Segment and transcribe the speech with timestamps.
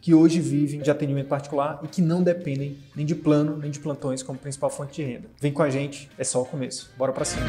[0.00, 3.78] que hoje vivem de atendimento particular e que não dependem nem de plano nem de
[3.78, 5.28] plantões como principal fonte de renda.
[5.40, 6.90] Vem com a gente, é só o começo.
[6.96, 7.46] Bora para cima.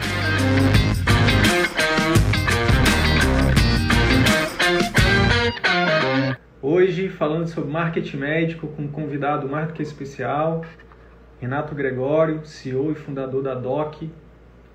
[6.61, 10.63] Hoje falando sobre marketing médico com um convidado mais do que especial,
[11.39, 14.09] Renato Gregório, CEO e fundador da DOC,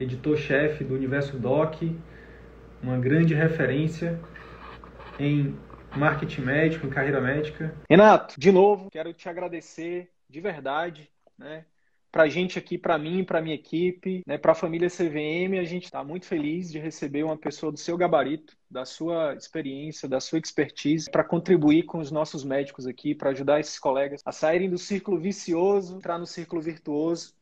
[0.00, 1.96] editor-chefe do Universo DOC,
[2.82, 4.18] uma grande referência
[5.18, 5.54] em
[5.96, 7.74] marketing médico, em carreira médica.
[7.88, 11.64] Renato, de novo, quero te agradecer de verdade, né?
[12.10, 15.64] Para a gente aqui, para mim, para minha equipe, né, para a família CVM, a
[15.64, 20.18] gente está muito feliz de receber uma pessoa do seu gabarito, da sua experiência, da
[20.18, 24.70] sua expertise, para contribuir com os nossos médicos aqui, para ajudar esses colegas a saírem
[24.70, 27.34] do círculo vicioso, entrar no círculo virtuoso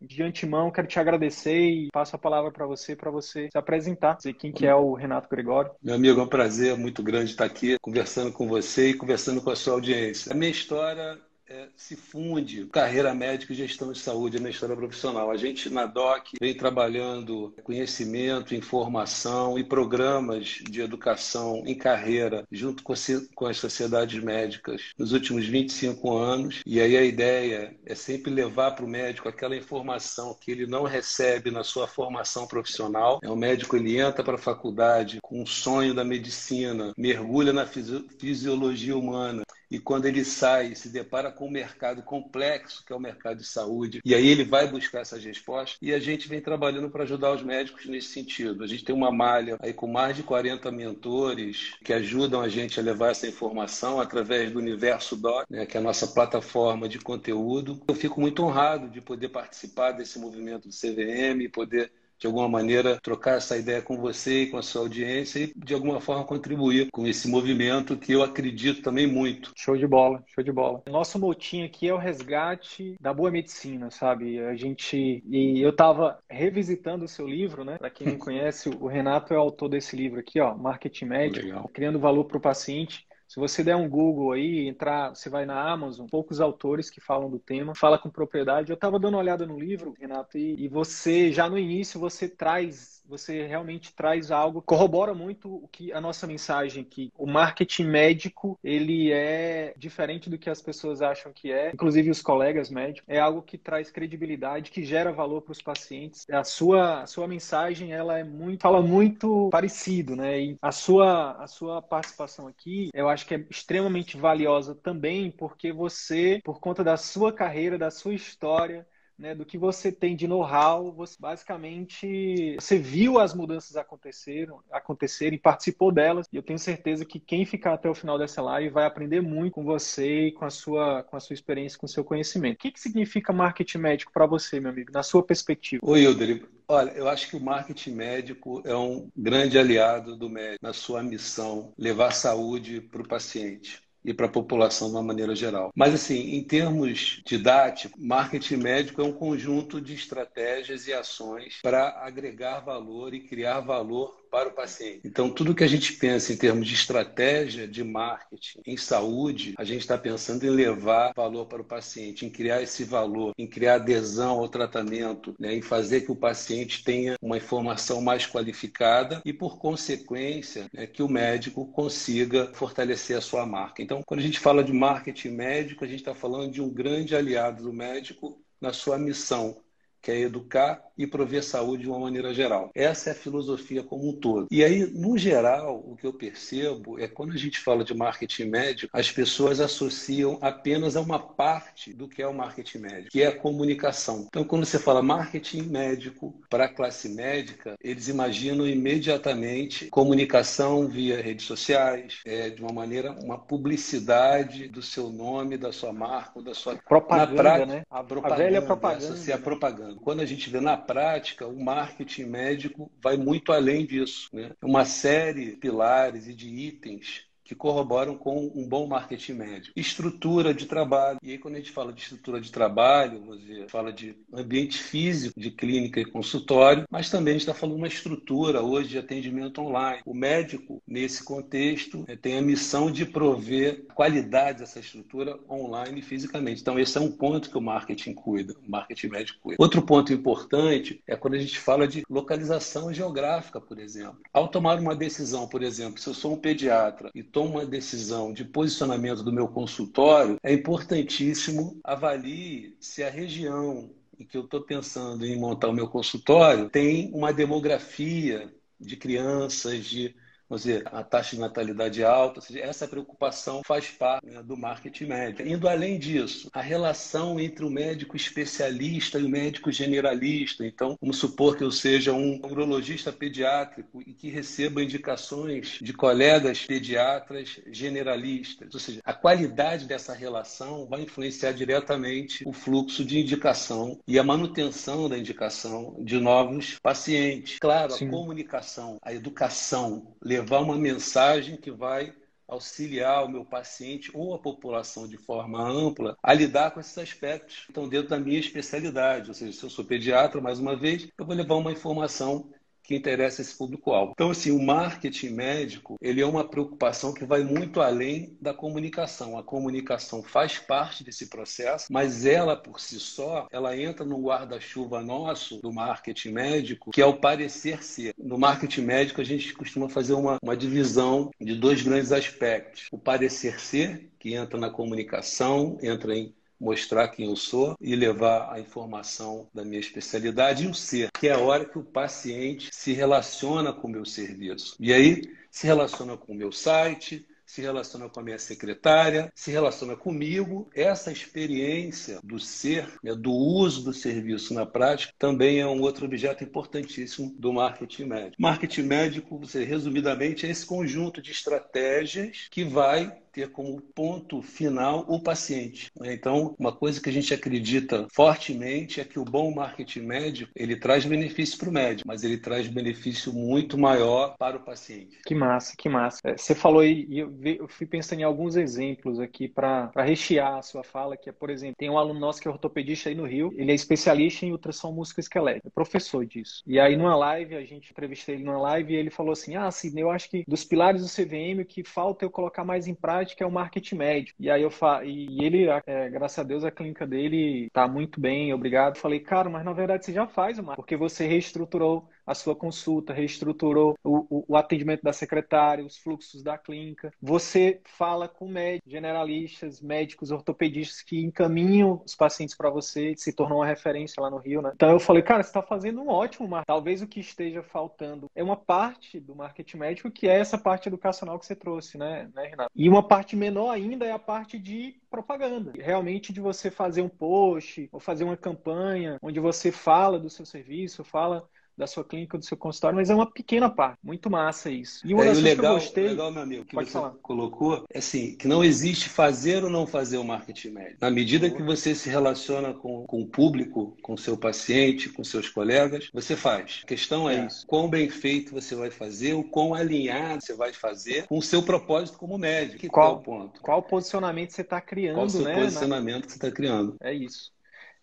[0.00, 4.16] de antemão, quero te agradecer e passo a palavra para você, para você se apresentar,
[4.16, 5.70] dizer quem que é o Renato Gregório.
[5.82, 9.50] Meu amigo, é um prazer muito grande estar aqui conversando com você e conversando com
[9.50, 10.32] a sua audiência.
[10.32, 11.18] A minha história
[11.50, 15.30] é, se funde carreira médica e gestão de saúde na história profissional.
[15.30, 22.82] A gente na DOC vem trabalhando conhecimento, informação e programas de educação em carreira junto
[22.82, 22.92] com,
[23.34, 26.62] com as sociedades médicas nos últimos 25 anos.
[26.66, 30.84] E aí a ideia é sempre levar para o médico aquela informação que ele não
[30.84, 33.20] recebe na sua formação profissional.
[33.22, 37.66] É o médico ele entra para a faculdade com um sonho da medicina, mergulha na
[37.66, 43.00] fisiologia humana e quando ele sai se depara com um mercado complexo, que é o
[43.00, 46.90] mercado de saúde, e aí ele vai buscar essas respostas, e a gente vem trabalhando
[46.90, 48.64] para ajudar os médicos nesse sentido.
[48.64, 52.78] A gente tem uma malha aí com mais de 40 mentores que ajudam a gente
[52.78, 56.98] a levar essa informação através do Universo Doc, né, que é a nossa plataforma de
[56.98, 57.80] conteúdo.
[57.88, 62.98] Eu fico muito honrado de poder participar desse movimento do CVM, poder de alguma maneira,
[63.00, 66.88] trocar essa ideia com você e com a sua audiência e, de alguma forma, contribuir
[66.90, 69.52] com esse movimento que eu acredito também muito.
[69.56, 70.82] Show de bola, show de bola.
[70.88, 74.40] Nosso motim aqui é o resgate da boa medicina, sabe?
[74.40, 75.22] A gente.
[75.28, 77.78] E eu estava revisitando o seu livro, né?
[77.78, 81.46] Para quem não conhece, o Renato é o autor desse livro aqui, ó, Marketing Médico,
[81.46, 81.70] Legal.
[81.72, 83.07] criando valor para o paciente.
[83.28, 87.28] Se você der um Google aí, entrar, você vai na Amazon, poucos autores que falam
[87.28, 88.70] do tema, fala com propriedade.
[88.70, 92.26] Eu estava dando uma olhada no livro, Renato, e, e você já no início você
[92.26, 97.10] traz você realmente traz algo, corrobora muito o que a nossa mensagem aqui.
[97.16, 102.20] O marketing médico, ele é diferente do que as pessoas acham que é, inclusive os
[102.20, 103.08] colegas médicos.
[103.08, 106.26] É algo que traz credibilidade, que gera valor para os pacientes.
[106.30, 110.40] A sua, a sua mensagem, ela é muito, fala muito parecido, né?
[110.40, 115.72] E a sua, a sua participação aqui, eu acho que é extremamente valiosa também, porque
[115.72, 118.86] você, por conta da sua carreira, da sua história,
[119.18, 125.38] né, do que você tem de know-how, você basicamente você viu as mudanças acontecerem, acontecerem,
[125.38, 128.84] participou delas, e eu tenho certeza que quem ficar até o final dessa live vai
[128.84, 132.04] aprender muito com você e com a sua com a sua experiência, com o seu
[132.04, 132.56] conhecimento.
[132.56, 135.80] O que, que significa marketing médico para você, meu amigo, na sua perspectiva?
[135.84, 136.46] Oi, Hilder.
[136.68, 141.02] Olha, eu acho que o marketing médico é um grande aliado do médico na sua
[141.02, 145.70] missão levar saúde para o paciente e para a população de uma maneira geral.
[145.74, 151.88] Mas, assim, em termos didáticos, marketing médico é um conjunto de estratégias e ações para
[152.04, 155.00] agregar valor e criar valor para o paciente.
[155.04, 159.64] Então, tudo que a gente pensa em termos de estratégia de marketing em saúde, a
[159.64, 163.76] gente está pensando em levar valor para o paciente, em criar esse valor, em criar
[163.76, 169.32] adesão ao tratamento, né, em fazer que o paciente tenha uma informação mais qualificada e,
[169.32, 173.82] por consequência, né, que o médico consiga fortalecer a sua marca.
[173.82, 177.16] Então, quando a gente fala de marketing médico, a gente está falando de um grande
[177.16, 179.56] aliado do médico na sua missão
[180.00, 182.70] que é educar e prover saúde de uma maneira geral.
[182.74, 184.48] Essa é a filosofia como um todo.
[184.50, 188.46] E aí, no geral, o que eu percebo é quando a gente fala de marketing
[188.46, 193.22] médico, as pessoas associam apenas a uma parte do que é o marketing médico, que
[193.22, 194.26] é a comunicação.
[194.28, 201.22] Então, quando você fala marketing médico para a classe médica, eles imaginam imediatamente comunicação via
[201.22, 206.54] redes sociais, é, de uma maneira, uma publicidade do seu nome, da sua marca, da
[206.54, 207.82] sua propaganda, prática, né?
[207.90, 209.14] A, propaganda, a velha propaganda.
[209.14, 209.87] Essa, a propaganda.
[209.96, 214.28] Quando a gente vê na prática, o marketing médico vai muito além disso.
[214.32, 214.52] Né?
[214.62, 219.72] Uma série de pilares e de itens que corroboram com um bom marketing médio.
[219.74, 221.18] Estrutura de trabalho.
[221.22, 225.40] E aí, quando a gente fala de estrutura de trabalho, você fala de ambiente físico
[225.40, 228.98] de clínica e consultório, mas também a gente está falando de uma estrutura hoje de
[228.98, 230.02] atendimento online.
[230.04, 236.02] O médico, nesse contexto, é, tem a missão de prover qualidade dessa estrutura online e
[236.02, 236.60] fisicamente.
[236.60, 239.62] Então, esse é um ponto que o marketing cuida, o marketing médico cuida.
[239.62, 244.18] Outro ponto importante é quando a gente fala de localização geográfica, por exemplo.
[244.34, 248.32] Ao tomar uma decisão, por exemplo, se eu sou um pediatra e tomo uma decisão
[248.32, 253.88] de posicionamento do meu consultório, é importantíssimo avalie se a região
[254.18, 259.84] em que eu estou pensando em montar o meu consultório tem uma demografia de crianças,
[259.84, 260.16] de
[260.48, 265.06] vamos dizer, a taxa de natalidade alta, seja, essa preocupação faz parte né, do marketing
[265.06, 265.48] médico.
[265.48, 270.66] Indo além disso, a relação entre o médico especialista e o médico generalista.
[270.66, 276.64] Então, vamos supor que eu seja um urologista pediátrico e que receba indicações de colegas
[276.64, 278.72] pediatras generalistas.
[278.72, 284.24] Ou seja, a qualidade dessa relação vai influenciar diretamente o fluxo de indicação e a
[284.24, 287.58] manutenção da indicação de novos pacientes.
[287.58, 288.08] Claro, Sim.
[288.08, 292.14] a comunicação, a educação, levar uma mensagem que vai
[292.46, 297.64] auxiliar o meu paciente ou a população de forma ampla a lidar com esses aspectos
[297.64, 299.28] que estão dentro da minha especialidade.
[299.28, 302.50] Ou seja, se eu sou pediatra, mais uma vez, eu vou levar uma informação
[302.88, 304.12] que interessa esse público-alvo.
[304.14, 309.36] Então, assim, o marketing médico, ele é uma preocupação que vai muito além da comunicação.
[309.36, 315.02] A comunicação faz parte desse processo, mas ela, por si só, ela entra no guarda-chuva
[315.02, 318.14] nosso do marketing médico, que é o parecer ser.
[318.16, 322.86] No marketing médico, a gente costuma fazer uma, uma divisão de dois grandes aspectos.
[322.90, 328.52] O parecer ser, que entra na comunicação, entra em mostrar quem eu sou e levar
[328.52, 332.70] a informação da minha especialidade e o ser, que é a hora que o paciente
[332.72, 334.76] se relaciona com o meu serviço.
[334.80, 339.50] E aí se relaciona com o meu site, se relaciona com a minha secretária, se
[339.50, 340.68] relaciona comigo.
[340.74, 346.04] Essa experiência do ser, né, do uso do serviço na prática, também é um outro
[346.04, 348.36] objeto importantíssimo do marketing médico.
[348.38, 355.04] Marketing médico, você, resumidamente, é esse conjunto de estratégias que vai ter como ponto final
[355.06, 355.92] o paciente.
[356.00, 356.12] Né?
[356.12, 360.74] Então, uma coisa que a gente acredita fortemente é que o bom marketing médico ele
[360.74, 365.18] traz benefício para o médico, mas ele traz benefício muito maior para o paciente.
[365.24, 366.18] Que massa, que massa.
[366.24, 370.62] É, você falou aí, e eu, fui pensando em alguns exemplos aqui para rechear a
[370.62, 373.24] sua fala, que é, por exemplo, tem um aluno nosso que é ortopedista aí no
[373.24, 376.62] Rio, ele é especialista em ultrassom músculo-esquelético, é professor disso.
[376.66, 379.70] E aí, numa live, a gente entrevistou ele numa live e ele falou assim: Ah,
[379.70, 382.88] Sidney, eu acho que dos pilares do CVM, o que falta é eu colocar mais
[382.88, 384.34] em prática que é o marketing médio.
[384.38, 385.04] E aí eu fa...
[385.04, 388.96] e ele, é, graças a Deus, a clínica dele tá muito bem, obrigado.
[388.98, 392.54] Falei, cara, mas na verdade você já faz o marketing, porque você reestruturou a sua
[392.54, 397.10] consulta, reestruturou o, o, o, atendimento da secretária, os fluxos da clínica.
[397.22, 403.60] Você fala com médicos, generalistas, médicos, ortopedistas que encaminham os pacientes para você, se tornou
[403.60, 404.72] uma referência lá no Rio, né?
[404.74, 406.66] Então eu falei, cara, você está fazendo um ótimo marketing.
[406.66, 410.88] Talvez o que esteja faltando é uma parte do marketing médico, que é essa parte
[410.88, 412.70] educacional que você trouxe, né, né Renato?
[412.76, 415.72] E uma parte menor ainda é a parte de propaganda.
[415.74, 420.44] Realmente de você fazer um post ou fazer uma campanha onde você fala do seu
[420.44, 423.98] serviço, fala da sua clínica, do seu consultório, mas é uma pequena parte.
[424.02, 425.06] Muito massa isso.
[425.06, 426.08] E uma é, das coisas que eu gostei...
[426.08, 427.10] legal, meu amigo, que você falar.
[427.22, 430.98] colocou, é assim, que não existe fazer ou não fazer o marketing médico.
[431.00, 435.22] Na medida que você se relaciona com, com o público, com o seu paciente, com
[435.22, 436.80] seus colegas, você faz.
[436.82, 437.64] A questão é, é isso.
[437.66, 441.62] quão bem feito você vai fazer, o quão alinhado você vai fazer com o seu
[441.62, 442.80] propósito como médico.
[442.80, 443.60] Que qual, é o ponto?
[443.60, 445.54] Qual posicionamento você está criando, qual o seu né?
[445.54, 446.96] posicionamento que você está criando.
[447.00, 447.52] É isso.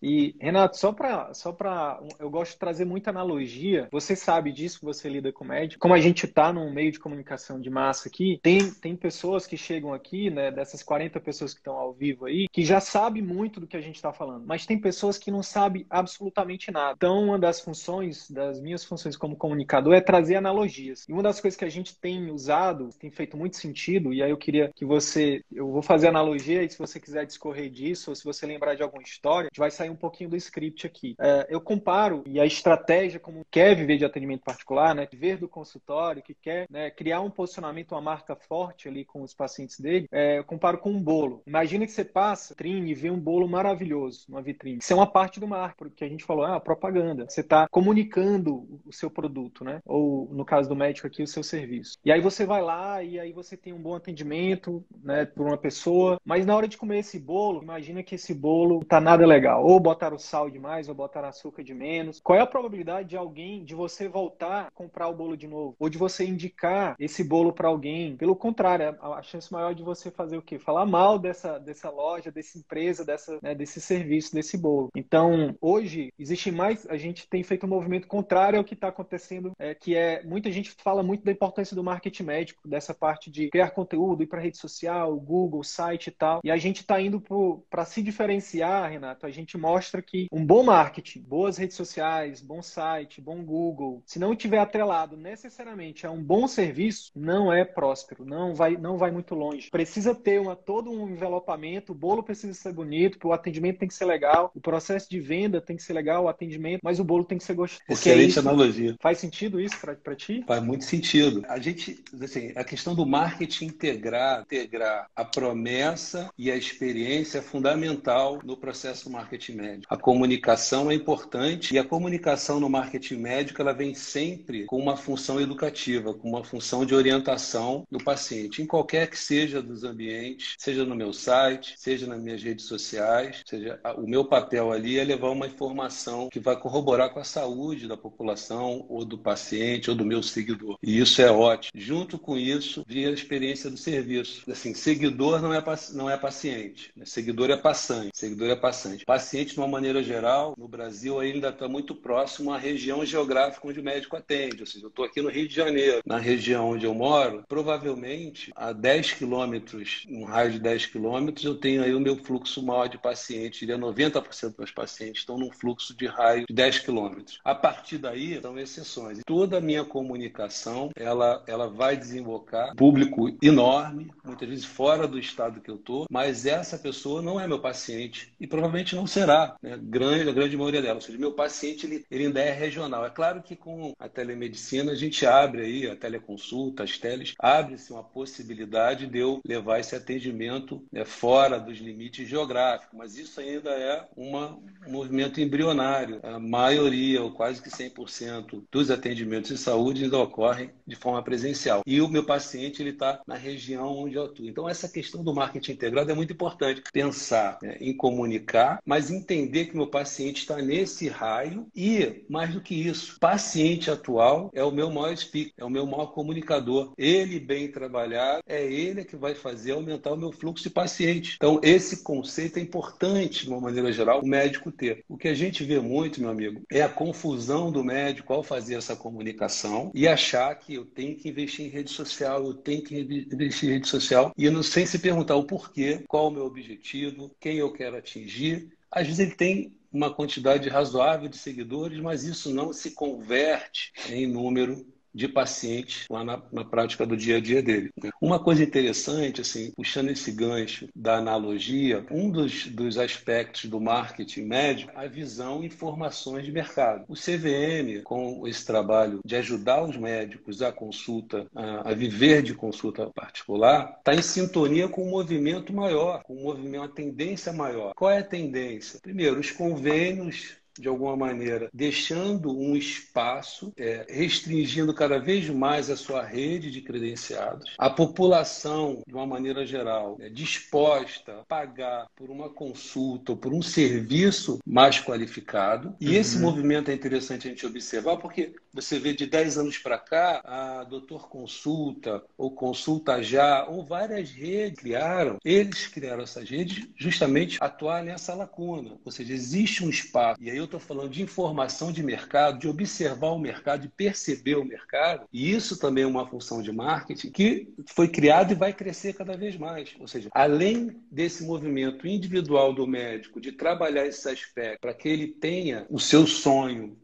[0.02, 1.32] E, Renato, só para.
[1.34, 3.88] Só pra, eu gosto de trazer muita analogia.
[3.90, 5.80] Você sabe disso, você lida com médico.
[5.80, 9.56] Como a gente está num meio de comunicação de massa aqui, tem, tem pessoas que
[9.56, 13.60] chegam aqui, né, dessas 40 pessoas que estão ao vivo aí, que já sabem muito
[13.60, 14.46] do que a gente está falando.
[14.46, 16.94] Mas tem pessoas que não sabem absolutamente nada.
[16.96, 21.04] Então, uma das funções, das minhas funções como comunicador, é trazer analogias.
[21.08, 24.30] E uma das coisas que a gente tem usado, tem feito muito sentido, e aí
[24.30, 25.42] eu queria que você.
[25.52, 28.82] Eu vou fazer analogia, e se você quiser discorrer disso, ou se você lembrar de
[28.82, 31.14] alguma história, a gente vai sair sair um pouquinho do script aqui.
[31.18, 35.48] É, eu comparo, e a estratégia, como quer viver de atendimento particular, né, ver do
[35.48, 40.08] consultório, que quer né, criar um posicionamento, uma marca forte ali com os pacientes dele,
[40.12, 41.42] é, eu comparo com um bolo.
[41.46, 44.78] Imagina que você passa, trine, e vê um bolo maravilhoso numa vitrine.
[44.80, 47.26] Isso é uma parte do marketing, porque a gente falou, ah, propaganda.
[47.28, 49.80] Você está comunicando o seu produto, né?
[49.84, 51.96] Ou, no caso do médico aqui, o seu serviço.
[52.04, 55.56] E aí você vai lá e aí você tem um bom atendimento, né, por uma
[55.56, 59.64] pessoa, mas na hora de comer esse bolo, imagina que esse bolo tá nada legal.
[59.76, 62.18] Ou botaram sal demais, ou botaram açúcar de menos.
[62.18, 65.76] Qual é a probabilidade de alguém, de você voltar a comprar o bolo de novo?
[65.78, 68.16] Ou de você indicar esse bolo para alguém?
[68.16, 70.58] Pelo contrário, a chance maior de você fazer o quê?
[70.58, 74.88] Falar mal dessa, dessa loja, dessa empresa, dessa, né, desse serviço, desse bolo.
[74.96, 79.52] Então, hoje, existe mais, a gente tem feito um movimento contrário ao que está acontecendo,
[79.58, 83.50] é, que é, muita gente fala muito da importância do marketing médico, dessa parte de
[83.50, 86.40] criar conteúdo, ir para rede social, Google, site e tal.
[86.42, 87.22] E a gente está indo
[87.68, 92.62] para se diferenciar, Renato, a gente mostra que um bom marketing, boas redes sociais, bom
[92.62, 98.24] site, bom Google, se não tiver atrelado necessariamente a um bom serviço, não é próspero,
[98.24, 99.68] não vai, não vai muito longe.
[99.68, 103.94] Precisa ter uma, todo um envelopamento, o bolo precisa ser bonito, o atendimento tem que
[103.94, 107.24] ser legal, o processo de venda tem que ser legal, o atendimento, mas o bolo
[107.24, 107.82] tem que ser gostoso.
[107.88, 108.96] Excelente é isso, analogia.
[109.00, 110.44] Faz sentido isso para ti?
[110.46, 111.42] Faz muito sentido.
[111.48, 117.42] A gente, assim, a questão do marketing integrar, integrar a promessa e a experiência é
[117.42, 119.92] fundamental no processo marketing médico.
[119.92, 124.96] A comunicação é importante e a comunicação no marketing médico ela vem sempre com uma
[124.96, 130.54] função educativa, com uma função de orientação do paciente, em qualquer que seja dos ambientes,
[130.58, 135.04] seja no meu site, seja nas minhas redes sociais, seja o meu papel ali é
[135.04, 139.96] levar uma informação que vai corroborar com a saúde da população ou do paciente ou
[139.96, 140.78] do meu seguidor.
[140.82, 141.72] E isso é ótimo.
[141.74, 144.50] Junto com isso, vem a experiência do serviço.
[144.50, 147.04] Assim, seguidor não é, não é paciente, né?
[147.04, 148.10] seguidor é passante.
[148.14, 149.04] Seguidor é passante.
[149.04, 153.80] Paciente, de uma maneira geral, no Brasil ainda está muito próximo à região geográfica onde
[153.80, 154.60] o médico atende.
[154.60, 158.52] Ou seja, eu estou aqui no Rio de Janeiro, na região onde eu moro, provavelmente
[158.54, 162.88] a 10 quilômetros, um raio de 10 quilômetros, eu tenho aí o meu fluxo maior
[162.88, 163.60] de pacientes.
[163.60, 167.40] Diria 90% dos meus pacientes estão num fluxo de raio de 10 quilômetros.
[167.44, 169.20] A partir daí, são exceções.
[169.26, 175.60] Toda a minha comunicação, ela, ela vai desembocar público enorme, muitas vezes fora do estado
[175.60, 179.78] que eu estou, mas essa pessoa não é meu paciente e provavelmente não será, né?
[179.80, 180.96] grande, a grande maioria dela.
[180.96, 183.04] Ou seja, meu paciente ele, ele ainda é regional.
[183.04, 187.92] É claro que com a telemedicina a gente abre aí a teleconsulta, as teles, abre-se
[187.92, 193.70] uma possibilidade de eu levar esse atendimento né, fora dos limites geográficos, mas isso ainda
[193.70, 196.20] é uma, um movimento embrionário.
[196.22, 201.82] A maioria, ou quase que 100% dos atendimentos de saúde ainda ocorrem de forma presencial.
[201.86, 204.46] E o meu paciente ele está na região onde eu atuo.
[204.46, 206.82] Então essa questão do marketing integrado é muito importante.
[206.92, 212.60] Pensar né, em comunicar, mas entender que meu paciente está nesse raio e, mais do
[212.60, 216.92] que isso, paciente atual é o meu maior speaker, é o meu maior comunicador.
[216.96, 221.34] Ele bem trabalhado, é ele que vai fazer aumentar o meu fluxo de pacientes.
[221.36, 225.04] Então esse conceito é importante, de uma maneira geral, o médico ter.
[225.08, 228.76] O que a gente vê muito, meu amigo, é a confusão do médico ao fazer
[228.76, 232.98] essa comunicação e achar que eu tenho que investir em rede social, eu tenho que
[232.98, 237.34] investir em rede social e não sei se perguntar o porquê, qual o meu objetivo,
[237.40, 238.75] quem eu quero atingir.
[238.96, 244.26] Às vezes ele tem uma quantidade razoável de seguidores, mas isso não se converte em
[244.26, 247.90] número de pacientes lá na, na, prática do dia a dia dele.
[248.20, 254.42] Uma coisa interessante, assim, puxando esse gancho da analogia, um dos, dos aspectos do marketing
[254.42, 257.04] médico é a visão e informações de mercado.
[257.08, 262.52] O CVM, com esse trabalho de ajudar os médicos a consulta, a, a viver de
[262.52, 267.94] consulta particular, está em sintonia com um movimento maior, com um movimento, uma tendência maior.
[267.94, 269.00] Qual é a tendência?
[269.00, 275.96] Primeiro, os convênios de alguma maneira, deixando um espaço, é, restringindo cada vez mais a
[275.96, 277.74] sua rede de credenciados.
[277.78, 283.52] A população, de uma maneira geral, é disposta a pagar por uma consulta ou por
[283.52, 285.94] um serviço mais qualificado.
[286.00, 286.14] E uhum.
[286.14, 290.40] esse movimento é interessante a gente observar, porque você vê de 10 anos para cá,
[290.44, 297.58] a Doutor Consulta ou Consulta Já, ou várias redes criaram, eles criaram essas redes justamente
[297.60, 298.98] atuar nessa lacuna.
[299.04, 300.42] Ou seja, existe um espaço.
[300.42, 304.56] E aí eu estou falando de informação de mercado, de observar o mercado, de perceber
[304.56, 305.26] o mercado.
[305.32, 309.36] E isso também é uma função de marketing que foi criado e vai crescer cada
[309.36, 309.94] vez mais.
[309.98, 315.28] Ou seja, além desse movimento individual do médico de trabalhar esse aspecto para que ele
[315.28, 316.96] tenha o seu sonho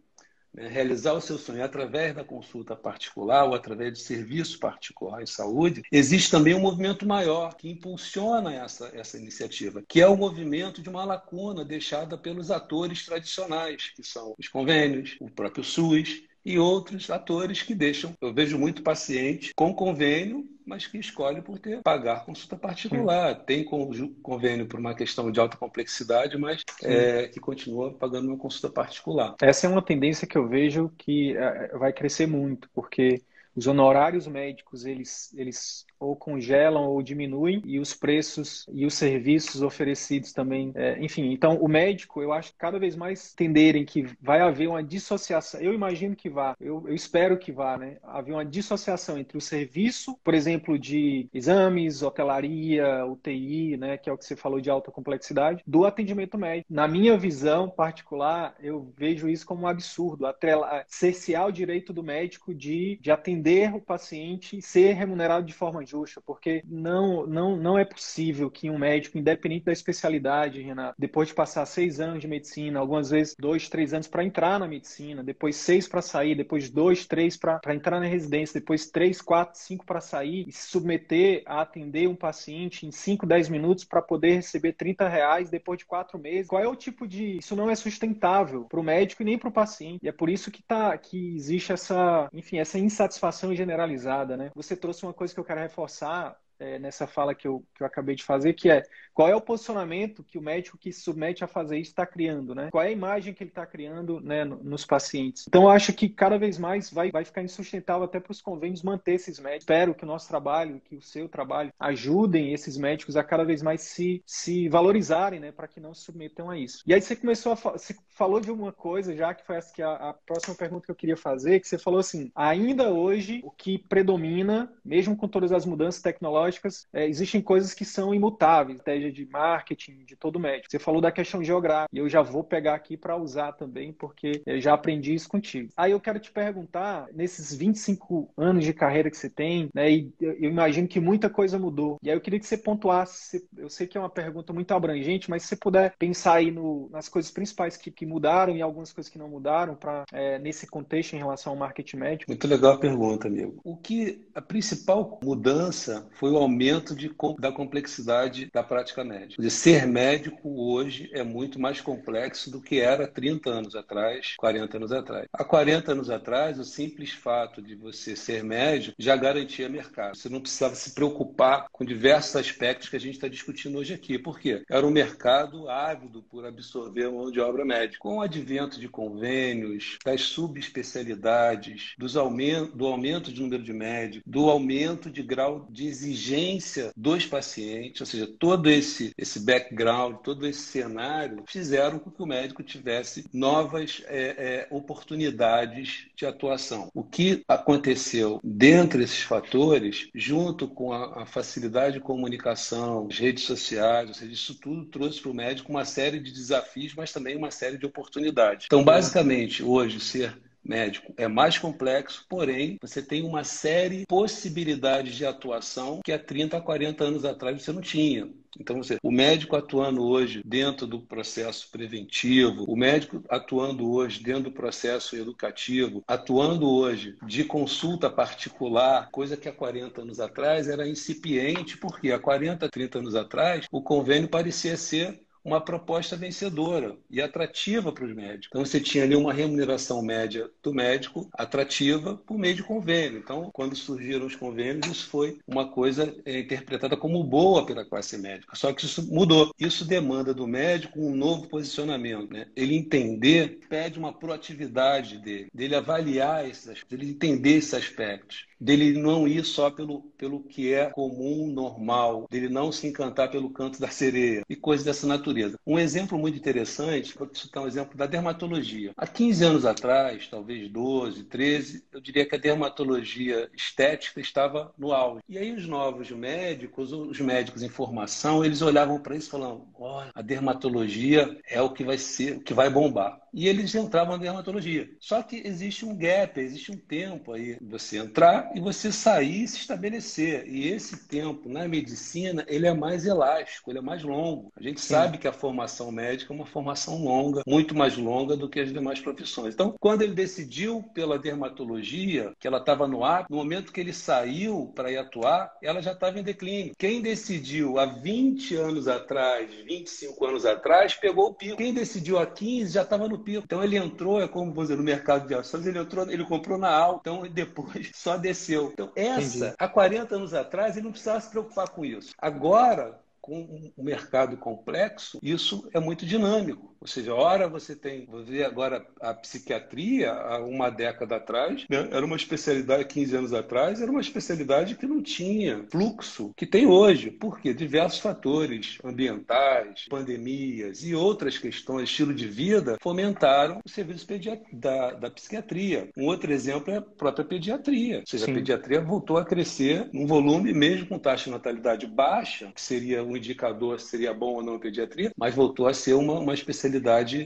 [0.52, 5.26] né, realizar o seu sonho através da consulta particular ou através de serviço particular em
[5.26, 10.82] saúde, existe também um movimento maior que impulsiona essa, essa iniciativa, que é o movimento
[10.82, 16.58] de uma lacuna deixada pelos atores tradicionais, que são os convênios, o próprio SUS, e
[16.58, 18.12] outros atores que deixam.
[18.20, 23.36] Eu vejo muito paciente com convênio, mas que escolhe por ter pagar consulta particular.
[23.36, 23.42] Sim.
[23.46, 28.70] Tem convênio por uma questão de alta complexidade, mas é, que continua pagando uma consulta
[28.70, 29.34] particular.
[29.40, 33.22] Essa é uma tendência que eu vejo que é, vai crescer muito, porque
[33.54, 39.62] os honorários médicos eles, eles ou congelam ou diminuem e os preços e os serviços
[39.62, 40.72] oferecidos também.
[40.74, 44.68] É, enfim, então o médico, eu acho que cada vez mais entenderem que vai haver
[44.68, 45.60] uma dissociação.
[45.60, 47.98] Eu imagino que vá, eu, eu espero que vá, né?
[48.02, 53.96] Haver uma dissociação entre o serviço, por exemplo, de exames, hotelaria, UTI, né?
[53.96, 56.66] Que é o que você falou de alta complexidade, do atendimento médico.
[56.72, 62.02] Na minha visão particular, eu vejo isso como um absurdo, atrela, cercear o direito do
[62.02, 63.41] médico de, de atender
[63.74, 68.70] o paciente e ser remunerado de forma justa, porque não, não, não é possível que
[68.70, 73.34] um médico, independente da especialidade, Renato, depois de passar seis anos de medicina, algumas vezes
[73.38, 77.74] dois, três anos para entrar na medicina, depois seis para sair, depois dois, três para
[77.74, 82.14] entrar na residência, depois três, quatro, cinco para sair e se submeter a atender um
[82.14, 86.48] paciente em cinco, dez minutos para poder receber 30 reais depois de quatro meses.
[86.48, 87.38] Qual é o tipo de.
[87.38, 90.00] Isso não é sustentável para o médico e nem para o paciente.
[90.02, 94.50] E é por isso que, tá, que existe essa, enfim, essa insatisfação generalizada, né?
[94.54, 97.82] Você trouxe uma coisa que eu quero reforçar reforçar é, nessa fala que eu, que
[97.82, 98.82] eu acabei de fazer, que é
[99.14, 102.54] qual é o posicionamento que o médico que se submete a fazer isso está criando,
[102.54, 102.68] né?
[102.70, 105.44] Qual é a imagem que ele está criando né, nos pacientes?
[105.48, 108.82] Então, eu acho que cada vez mais vai, vai ficar insustentável até para os convênios
[108.82, 109.64] manter esses médicos.
[109.64, 113.62] Espero que o nosso trabalho, que o seu trabalho, ajudem esses médicos a cada vez
[113.62, 115.52] mais se, se valorizarem, né?
[115.52, 116.82] Para que não se submetam a isso.
[116.86, 119.82] E aí você começou a você falou de uma coisa já que foi essa que
[119.82, 123.50] a, a próxima pergunta que eu queria fazer, que você falou assim, ainda hoje o
[123.50, 129.12] que predomina, mesmo com todas as mudanças tecnológicas, é, existem coisas que são imutáveis, estratégia
[129.12, 130.70] de marketing de todo médico.
[130.70, 134.42] Você falou da questão geográfica, e eu já vou pegar aqui para usar também, porque
[134.46, 135.70] eu já aprendi isso contigo.
[135.76, 140.12] Aí eu quero te perguntar, nesses 25 anos de carreira que você tem, né, e
[140.20, 141.98] eu imagino que muita coisa mudou.
[142.02, 145.28] E aí eu queria que você pontuasse, eu sei que é uma pergunta muito abrangente,
[145.28, 148.92] mas se você puder pensar aí no, nas coisas principais que, que mudaram e algumas
[148.92, 152.30] coisas que não mudaram para é, nesse contexto em relação ao marketing médico.
[152.30, 153.60] Muito legal a pergunta, amigo.
[153.64, 159.42] O que a principal mudança foi o aumento de, da complexidade da prática médica.
[159.50, 164.92] ser médico hoje é muito mais complexo do que era 30 anos atrás, 40 anos
[164.92, 165.26] atrás.
[165.32, 170.16] Há 40 anos atrás, o simples fato de você ser médico já garantia mercado.
[170.16, 174.18] Você não precisava se preocupar com diversos aspectos que a gente está discutindo hoje aqui.
[174.18, 174.62] Por quê?
[174.70, 177.98] Era um mercado ávido por absorver mão de obra médica.
[178.00, 184.22] Com o advento de convênios, das subespecialidades, dos aumento, do aumento de número de médicos,
[184.26, 190.16] do aumento de grau de exigência dos pacientes, ou seja, todo todo esse, esse background,
[190.22, 196.90] todo esse cenário, fizeram com que o médico tivesse novas é, é, oportunidades de atuação.
[196.94, 203.44] O que aconteceu dentro desses fatores, junto com a, a facilidade de comunicação, as redes
[203.44, 207.36] sociais, ou seja, isso tudo trouxe para o médico uma série de desafios, mas também
[207.36, 208.66] uma série de oportunidades.
[208.66, 215.14] Então, basicamente, hoje, ser médico é mais complexo, porém, você tem uma série de possibilidades
[215.14, 218.28] de atuação que há 30 a 40 anos atrás você não tinha.
[218.58, 224.44] Então, você, o médico atuando hoje dentro do processo preventivo, o médico atuando hoje dentro
[224.44, 230.86] do processo educativo, atuando hoje de consulta particular, coisa que há 40 anos atrás era
[230.86, 237.20] incipiente, porque há 40, 30 anos atrás o convênio parecia ser uma proposta vencedora e
[237.20, 238.48] atrativa para os médicos.
[238.48, 243.18] Então, você tinha ali uma remuneração média do médico atrativa por meio de convênio.
[243.18, 248.16] Então, quando surgiram os convênios, isso foi uma coisa é, interpretada como boa pela classe
[248.18, 248.54] médica.
[248.54, 249.52] Só que isso mudou.
[249.58, 252.32] Isso demanda do médico um novo posicionamento.
[252.32, 252.46] Né?
[252.56, 258.98] Ele entender, pede uma proatividade dele, dele avaliar esses aspectos, dele entender esses aspectos dele
[258.98, 263.80] não ir só pelo, pelo que é comum, normal, dele não se encantar pelo canto
[263.80, 265.58] da sereia e coisas dessa natureza.
[265.66, 268.92] Um exemplo muito interessante, vou citar um exemplo da dermatologia.
[268.96, 274.92] Há 15 anos atrás, talvez 12, 13, eu diria que a dermatologia estética estava no
[274.92, 275.22] auge.
[275.28, 279.66] E aí os novos médicos, os médicos em formação, eles olhavam para isso e falavam:
[279.74, 283.21] olha, a dermatologia é o que vai ser, o que vai bombar.
[283.32, 284.88] E eles entravam na dermatologia.
[285.00, 289.48] Só que existe um gap, existe um tempo aí você entrar e você sair e
[289.48, 290.46] se estabelecer.
[290.46, 294.52] E esse tempo na medicina, ele é mais elástico, ele é mais longo.
[294.56, 294.88] A gente Sim.
[294.88, 298.72] sabe que a formação médica é uma formação longa, muito mais longa do que as
[298.72, 299.54] demais profissões.
[299.54, 303.92] Então, quando ele decidiu pela dermatologia, que ela estava no ar, no momento que ele
[303.92, 306.74] saiu para ir atuar, ela já estava em declínio.
[306.78, 311.56] Quem decidiu há 20 anos atrás, 25 anos atrás, pegou o pico.
[311.56, 313.42] Quem decidiu há 15 já estava no pico.
[313.44, 316.70] Então ele entrou, é como dizer, no mercado de ações, ele entrou, ele comprou na
[316.70, 318.70] alta, então depois só desceu.
[318.72, 319.54] Então, essa, Entendi.
[319.58, 322.12] há 40 anos atrás, ele não precisava se preocupar com isso.
[322.18, 326.71] Agora, com um mercado complexo, isso é muito dinâmico.
[326.82, 331.88] Ou seja, hora você tem, vou ver agora a psiquiatria, há uma década atrás, né,
[331.92, 336.66] era uma especialidade, 15 anos atrás, era uma especialidade que não tinha fluxo que tem
[336.66, 337.12] hoje.
[337.12, 337.54] Por quê?
[337.54, 344.04] Diversos fatores ambientais, pandemias e outras questões, estilo de vida, fomentaram o serviço
[344.52, 345.88] da, da psiquiatria.
[345.96, 348.00] Um outro exemplo é a própria pediatria.
[348.00, 348.32] Ou seja, Sim.
[348.32, 353.04] a pediatria voltou a crescer num volume, mesmo com taxa de natalidade baixa, que seria
[353.04, 356.34] um indicador se seria bom ou não a pediatria, mas voltou a ser uma, uma
[356.34, 356.71] especialidade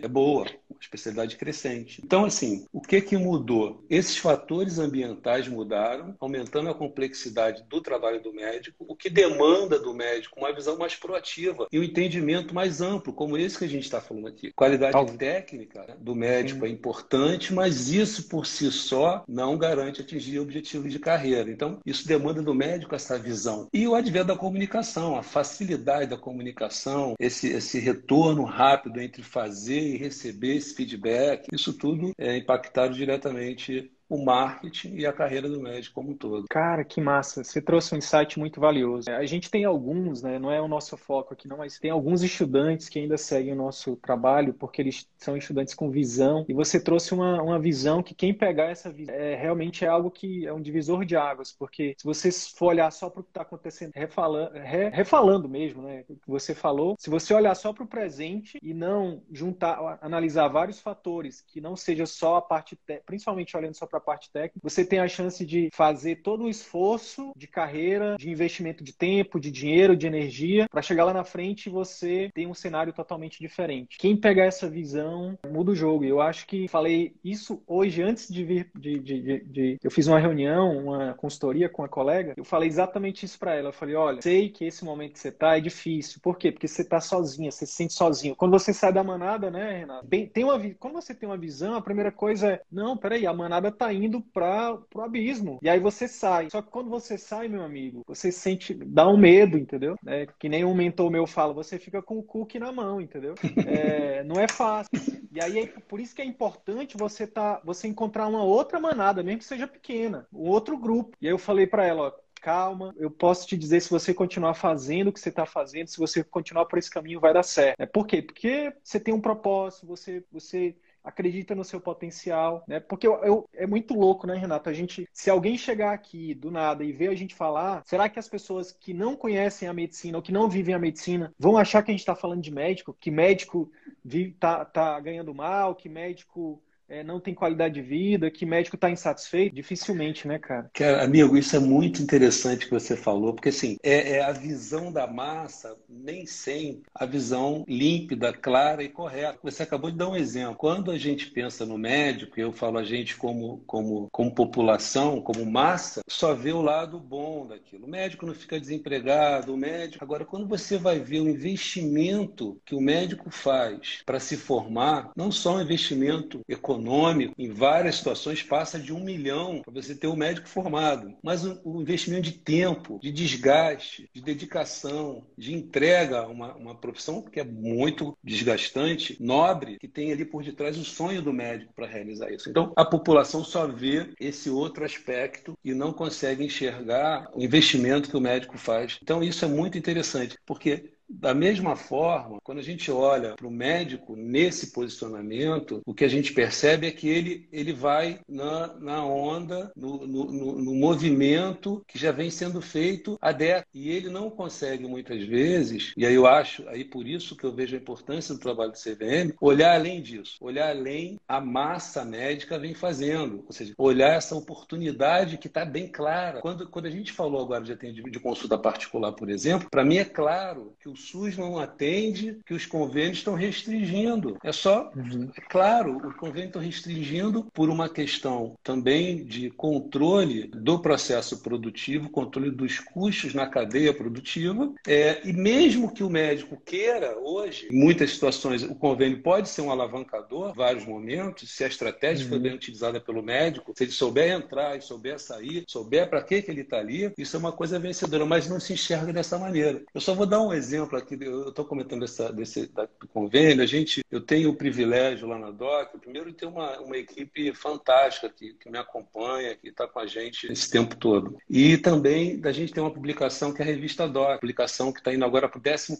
[0.02, 0.46] é boa,
[0.86, 2.00] especialidade crescente.
[2.04, 3.84] Então, assim, o que que mudou?
[3.90, 9.92] Esses fatores ambientais mudaram, aumentando a complexidade do trabalho do médico, o que demanda do
[9.92, 13.84] médico uma visão mais proativa e um entendimento mais amplo, como esse que a gente
[13.84, 14.52] está falando aqui.
[14.52, 16.66] Qualidade técnica do médico Sim.
[16.66, 21.50] é importante, mas isso por si só não garante atingir objetivos de carreira.
[21.50, 23.68] Então, isso demanda do médico essa visão.
[23.72, 29.80] E o advento da comunicação, a facilidade da comunicação, esse, esse retorno rápido entre fazer
[29.80, 35.60] e receber esse feedback, isso tudo é impactado diretamente o marketing e a carreira do
[35.60, 36.46] médico como um todo.
[36.48, 37.42] Cara, que massa.
[37.42, 39.10] Você trouxe um insight muito valioso.
[39.10, 40.38] A gente tem alguns, né?
[40.38, 43.56] Não é o nosso foco aqui, não, mas tem alguns estudantes que ainda seguem o
[43.56, 46.44] nosso trabalho porque eles são estudantes com visão.
[46.48, 50.10] E você trouxe uma, uma visão que quem pegar essa visão é, realmente é algo
[50.10, 53.30] que é um divisor de águas, porque se você for olhar só para o que
[53.30, 56.04] está acontecendo, refalando, re, refalando mesmo, né?
[56.08, 60.48] O que você falou, se você olhar só para o presente e não juntar, analisar
[60.48, 64.30] vários fatores, que não seja só a parte, principalmente olhando só para para a parte
[64.30, 68.92] técnica, você tem a chance de fazer todo o esforço de carreira, de investimento de
[68.92, 72.92] tempo, de dinheiro, de energia, para chegar lá na frente e você ter um cenário
[72.92, 73.98] totalmente diferente.
[73.98, 76.04] Quem pegar essa visão muda o jogo.
[76.04, 80.06] Eu acho que falei isso hoje antes de vir, de, de, de, de eu fiz
[80.06, 83.68] uma reunião, uma consultoria com a colega, eu falei exatamente isso para ela.
[83.68, 86.20] Eu falei, olha, sei que esse momento que você tá é difícil.
[86.22, 86.52] Por quê?
[86.52, 88.36] Porque você tá sozinha, você se sente sozinho.
[88.36, 90.06] Quando você sai da manada, né, Renato?
[90.06, 93.32] Bem, tem uma, quando você tem uma visão, a primeira coisa é, não, peraí, a
[93.32, 95.58] manada tá indo para o abismo.
[95.62, 96.50] E aí você sai.
[96.50, 99.96] Só que quando você sai, meu amigo, você sente, dá um medo, entendeu?
[100.06, 103.34] É, que nem um mentor meu fala, você fica com o cookie na mão, entendeu?
[103.66, 104.90] É, não é fácil.
[105.32, 109.22] E aí, é, por isso que é importante você tá, você encontrar uma outra manada,
[109.22, 111.16] mesmo que seja pequena, um outro grupo.
[111.20, 114.54] E aí eu falei para ela, ó, calma, eu posso te dizer se você continuar
[114.54, 117.80] fazendo o que você está fazendo, se você continuar por esse caminho, vai dar certo.
[117.80, 118.22] É, por quê?
[118.22, 122.80] Porque você tem um propósito, você, você acredita no seu potencial, né?
[122.80, 124.68] Porque eu, eu, é muito louco, né, Renato?
[124.68, 128.18] A gente, se alguém chegar aqui do nada e ver a gente falar, será que
[128.18, 131.84] as pessoas que não conhecem a medicina ou que não vivem a medicina vão achar
[131.84, 132.96] que a gente está falando de médico?
[132.98, 133.70] Que médico
[134.04, 135.76] vive, tá, tá ganhando mal?
[135.76, 139.54] Que médico é, não tem qualidade de vida, que médico está insatisfeito?
[139.54, 140.70] Dificilmente, né, cara?
[140.72, 144.92] Cara, amigo, isso é muito interessante que você falou, porque assim, é, é, a visão
[144.92, 149.38] da massa, nem sempre a visão límpida, clara e correta.
[149.42, 150.56] Você acabou de dar um exemplo.
[150.56, 155.44] Quando a gente pensa no médico, eu falo a gente como, como, como população, como
[155.44, 157.86] massa, só vê o lado bom daquilo.
[157.86, 160.04] O médico não fica desempregado, o médico.
[160.04, 165.30] Agora, quando você vai ver o investimento que o médico faz para se formar, não
[165.30, 170.06] só um investimento econômico, econômico, em várias situações, passa de um milhão para você ter
[170.06, 171.14] um médico formado.
[171.22, 176.74] Mas o, o, investimento de tempo, de desgaste, de dedicação, de entrega a uma, uma
[176.74, 181.72] profissão que é muito desgastante, nobre, que tem ali por detrás o sonho do médico
[181.74, 182.50] para realizar isso.
[182.50, 188.16] Então, a população só vê esse outro aspecto e não consegue enxergar o investimento que
[188.16, 188.98] o médico faz.
[189.02, 193.50] Então, isso é muito interessante, porque da mesma forma, quando a gente olha para o
[193.50, 199.04] médico nesse posicionamento, o que a gente percebe é que ele, ele vai na, na
[199.04, 203.66] onda, no, no, no, movimento que já vem sendo feito há décadas.
[203.72, 207.54] E ele não consegue, muitas vezes, e aí eu acho, aí por isso que eu
[207.54, 212.58] vejo a importância do trabalho do CVM, olhar além disso, olhar além a massa médica
[212.58, 213.44] vem fazendo.
[213.46, 216.40] Ou seja, olhar essa oportunidade que está bem clara.
[216.40, 220.04] Quando, quando a gente falou agora de, de consulta particular, por exemplo, para mim é
[220.04, 224.38] claro que o o SUS não atende, que os convênios estão restringindo.
[224.42, 225.30] É só, uhum.
[225.36, 232.08] é claro, o convênio está restringindo por uma questão também de controle do processo produtivo,
[232.08, 234.72] controle dos custos na cadeia produtiva.
[234.86, 239.60] É, e mesmo que o médico queira, hoje, em muitas situações, o convênio pode ser
[239.60, 242.30] um alavancador, em vários momentos, se a estratégia uhum.
[242.30, 246.40] for bem utilizada pelo médico, se ele souber entrar e souber sair, souber para que,
[246.40, 249.82] que ele está ali, isso é uma coisa vencedora, mas não se enxerga dessa maneira.
[249.94, 253.62] Eu só vou dar um exemplo aqui, eu estou comentando essa, desse, da, do convênio,
[253.62, 257.52] a gente, eu tenho o privilégio lá na DOC, primeiro de ter uma, uma equipe
[257.54, 261.38] fantástica que, que me acompanha, que está com a gente esse tempo todo.
[261.48, 265.12] E também da gente ter uma publicação que é a revista DOC, publicação que está
[265.12, 265.96] indo agora para o 14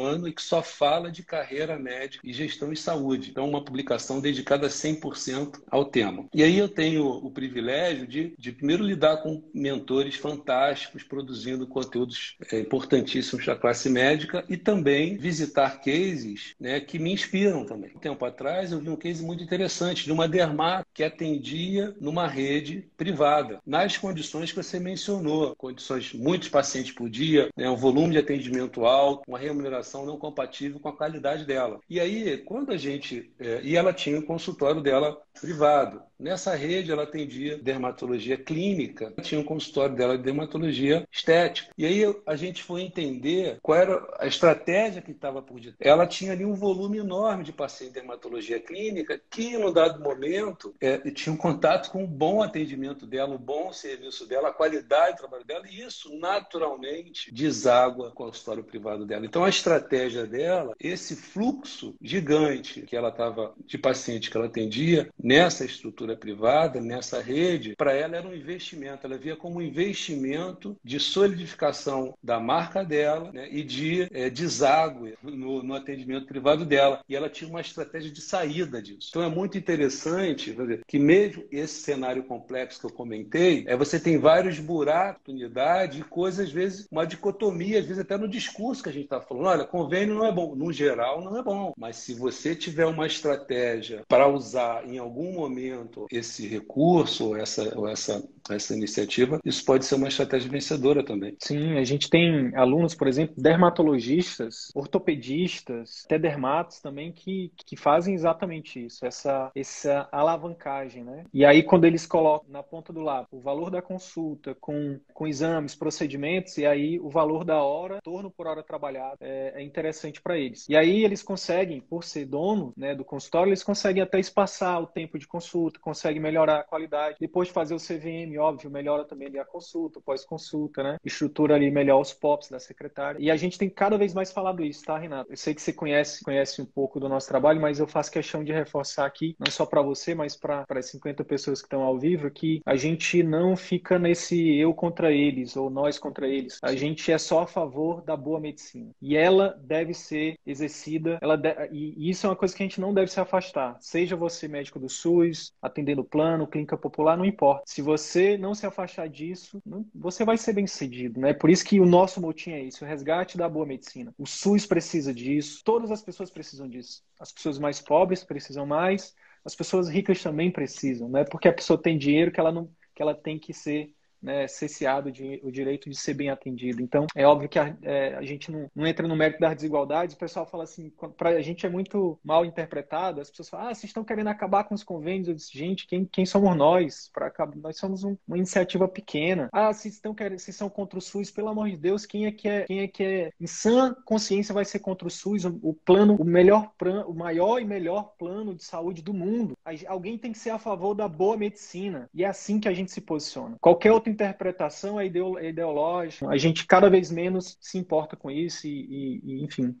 [0.00, 3.30] ano e que só fala de carreira médica e gestão e saúde.
[3.30, 6.26] Então, uma publicação dedicada 100% ao tema.
[6.32, 12.36] E aí eu tenho o privilégio de, de primeiro lidar com mentores fantásticos, produzindo conteúdos
[12.50, 13.88] é, importantíssimos da classe
[14.24, 17.90] médica e também visitar cases né, que me inspiram também.
[17.94, 22.26] Um tempo atrás eu vi um case muito interessante de uma dermato que atendia numa
[22.26, 28.12] rede privada, nas condições que você mencionou, condições muitos pacientes por dia, né, um volume
[28.12, 31.78] de atendimento alto, uma remuneração não compatível com a qualidade dela.
[31.88, 33.30] E aí, quando a gente.
[33.38, 36.02] É, e ela tinha o um consultório dela privado.
[36.18, 41.70] Nessa rede, ela atendia dermatologia clínica, tinha um consultório dela de dermatologia estética.
[41.76, 45.76] E aí a gente foi entender qual era a estratégia que estava por detrás.
[45.80, 50.74] Ela tinha ali um volume enorme de pacientes de dermatologia clínica que, no dado momento,
[50.80, 55.16] é, tinha um contato com o bom atendimento dela, o bom serviço dela, a qualidade
[55.16, 59.26] do trabalho dela, e isso naturalmente deságua com o consultório privado dela.
[59.26, 65.08] Então, a estratégia dela, esse fluxo gigante que ela estava de paciente que ela atendia,
[65.22, 69.06] nessa estrutura privada, nessa rede, para ela era um investimento.
[69.06, 75.14] Ela via como um investimento de solidificação da marca dela né, e de é, deságue
[75.22, 77.00] no, no, atendimento privado dela.
[77.08, 79.08] E ela tinha uma estratégia de saída disso.
[79.10, 83.98] Então é muito interessante dizer, que mesmo esse cenário complexo que eu comentei, é você
[83.98, 88.82] tem vários buracos, oportunidade e coisas, às vezes, uma dicotomia, às vezes até no discurso
[88.82, 89.46] que a gente está falando.
[89.46, 90.54] Olha, convênio não é bom.
[90.54, 91.72] No geral, não é bom.
[91.76, 97.88] Mas se você tiver uma estratégia para usar em algum momento esse recurso essa, ou
[97.88, 101.36] essa essa iniciativa, isso pode ser uma estratégia vencedora também.
[101.40, 108.14] Sim, a gente tem alunos, por exemplo, dermatologistas, ortopedistas, até dermatos também, que, que fazem
[108.14, 111.24] exatamente isso, essa, essa alavancagem, né?
[111.32, 115.26] E aí, quando eles colocam na ponta do lápis o valor da consulta com, com
[115.26, 120.20] exames, procedimentos, e aí o valor da hora, torno por hora trabalhada, é, é interessante
[120.20, 120.68] para eles.
[120.68, 124.86] E aí eles conseguem, por ser dono né, do consultório, eles conseguem até espaçar o
[124.86, 129.28] tempo de consulta, conseguem melhorar a qualidade, depois de fazer o CVM, óbvio, melhora também
[129.28, 130.96] ali a consulta, pós-consulta, né?
[131.04, 133.18] Estrutura ali melhor os POPs da secretária.
[133.20, 135.30] E a gente tem cada vez mais falado isso, tá, Renato?
[135.30, 138.42] Eu sei que você conhece, conhece um pouco do nosso trabalho, mas eu faço questão
[138.44, 141.98] de reforçar aqui, não só para você, mas para as 50 pessoas que estão ao
[141.98, 146.58] vivo, que a gente não fica nesse eu contra eles ou nós contra eles.
[146.62, 148.90] A gente é só a favor da boa medicina.
[149.00, 151.54] E ela deve ser exercida, ela de...
[151.72, 153.76] e isso é uma coisa que a gente não deve se afastar.
[153.80, 157.62] Seja você médico do SUS, atendendo plano, clínica popular, não importa.
[157.66, 159.62] Se você não se afastar disso,
[159.94, 161.32] você vai ser bem sucedido, né?
[161.32, 164.14] Por isso que o nosso motim é isso, o resgate da boa medicina.
[164.18, 167.02] O SUS precisa disso, todas as pessoas precisam disso.
[167.18, 171.24] As pessoas mais pobres precisam mais, as pessoas ricas também precisam, né?
[171.24, 173.92] Porque a pessoa tem dinheiro que ela não que ela tem que ser
[174.24, 176.82] né, cesseado de, o direito de ser bem atendido.
[176.82, 180.14] Então, é óbvio que a, é, a gente não, não, entra no mérito das desigualdades.
[180.14, 183.20] O pessoal fala assim, para a gente é muito mal interpretado.
[183.20, 185.28] As pessoas falam, ah, vocês estão querendo acabar com os convênios.
[185.28, 187.10] Eu disse, gente, quem, quem somos nós?
[187.12, 189.48] Pra, nós somos um, uma iniciativa pequena.
[189.52, 191.30] Ah, vocês, estão querendo, vocês são contra o SUS.
[191.30, 194.54] Pelo amor de Deus, quem é que é, quem é, que é em sã consciência
[194.54, 195.44] vai ser contra o SUS?
[195.44, 199.54] O, o plano, o melhor plano, o maior e melhor plano de saúde do mundo.
[199.86, 202.08] Alguém tem que ser a favor da boa medicina.
[202.14, 203.56] E é assim que a gente se posiciona.
[203.60, 206.28] Qualquer outro interpretação é, é ideológica.
[206.28, 209.76] A gente cada vez menos se importa com isso e, e, e enfim.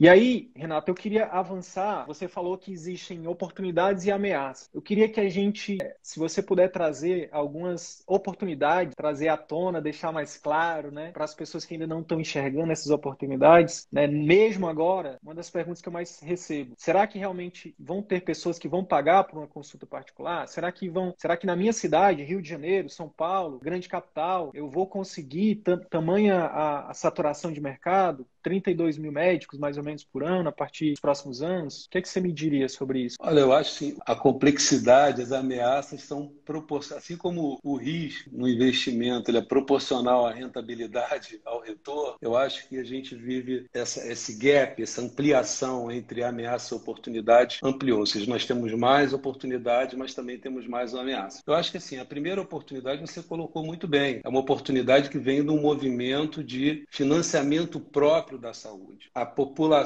[0.00, 2.06] E aí, Renato, eu queria avançar.
[2.06, 4.70] Você falou que existem oportunidades e ameaças.
[4.72, 10.12] Eu queria que a gente, se você puder trazer algumas oportunidades, trazer à tona, deixar
[10.12, 14.68] mais claro, né, para as pessoas que ainda não estão enxergando essas oportunidades, né, mesmo
[14.68, 18.68] agora, uma das perguntas que eu mais recebo: será que realmente vão ter pessoas que
[18.68, 20.46] vão pagar por uma consulta particular?
[20.46, 21.12] Será que vão?
[21.18, 25.60] Será que na minha cidade, Rio de Janeiro, São Paulo, grande capital, eu vou conseguir
[25.90, 28.24] tamanha a, a saturação de mercado?
[28.42, 31.86] 32 mil médicos, mais ou menos menos por ano a partir dos próximos anos?
[31.86, 33.16] O que, é que você me diria sobre isso?
[33.20, 37.04] Olha, eu acho que a complexidade, as ameaças são proporcionais.
[37.04, 42.68] Assim como o risco no investimento ele é proporcional à rentabilidade, ao retorno, eu acho
[42.68, 48.00] que a gente vive essa, esse gap, essa ampliação entre ameaça e oportunidade ampliou.
[48.00, 51.42] Ou seja, nós temos mais oportunidade, mas também temos mais ameaça.
[51.46, 54.20] Eu acho que assim, a primeira oportunidade você colocou muito bem.
[54.22, 59.10] É uma oportunidade que vem de um movimento de financiamento próprio da saúde.
[59.14, 59.77] A população,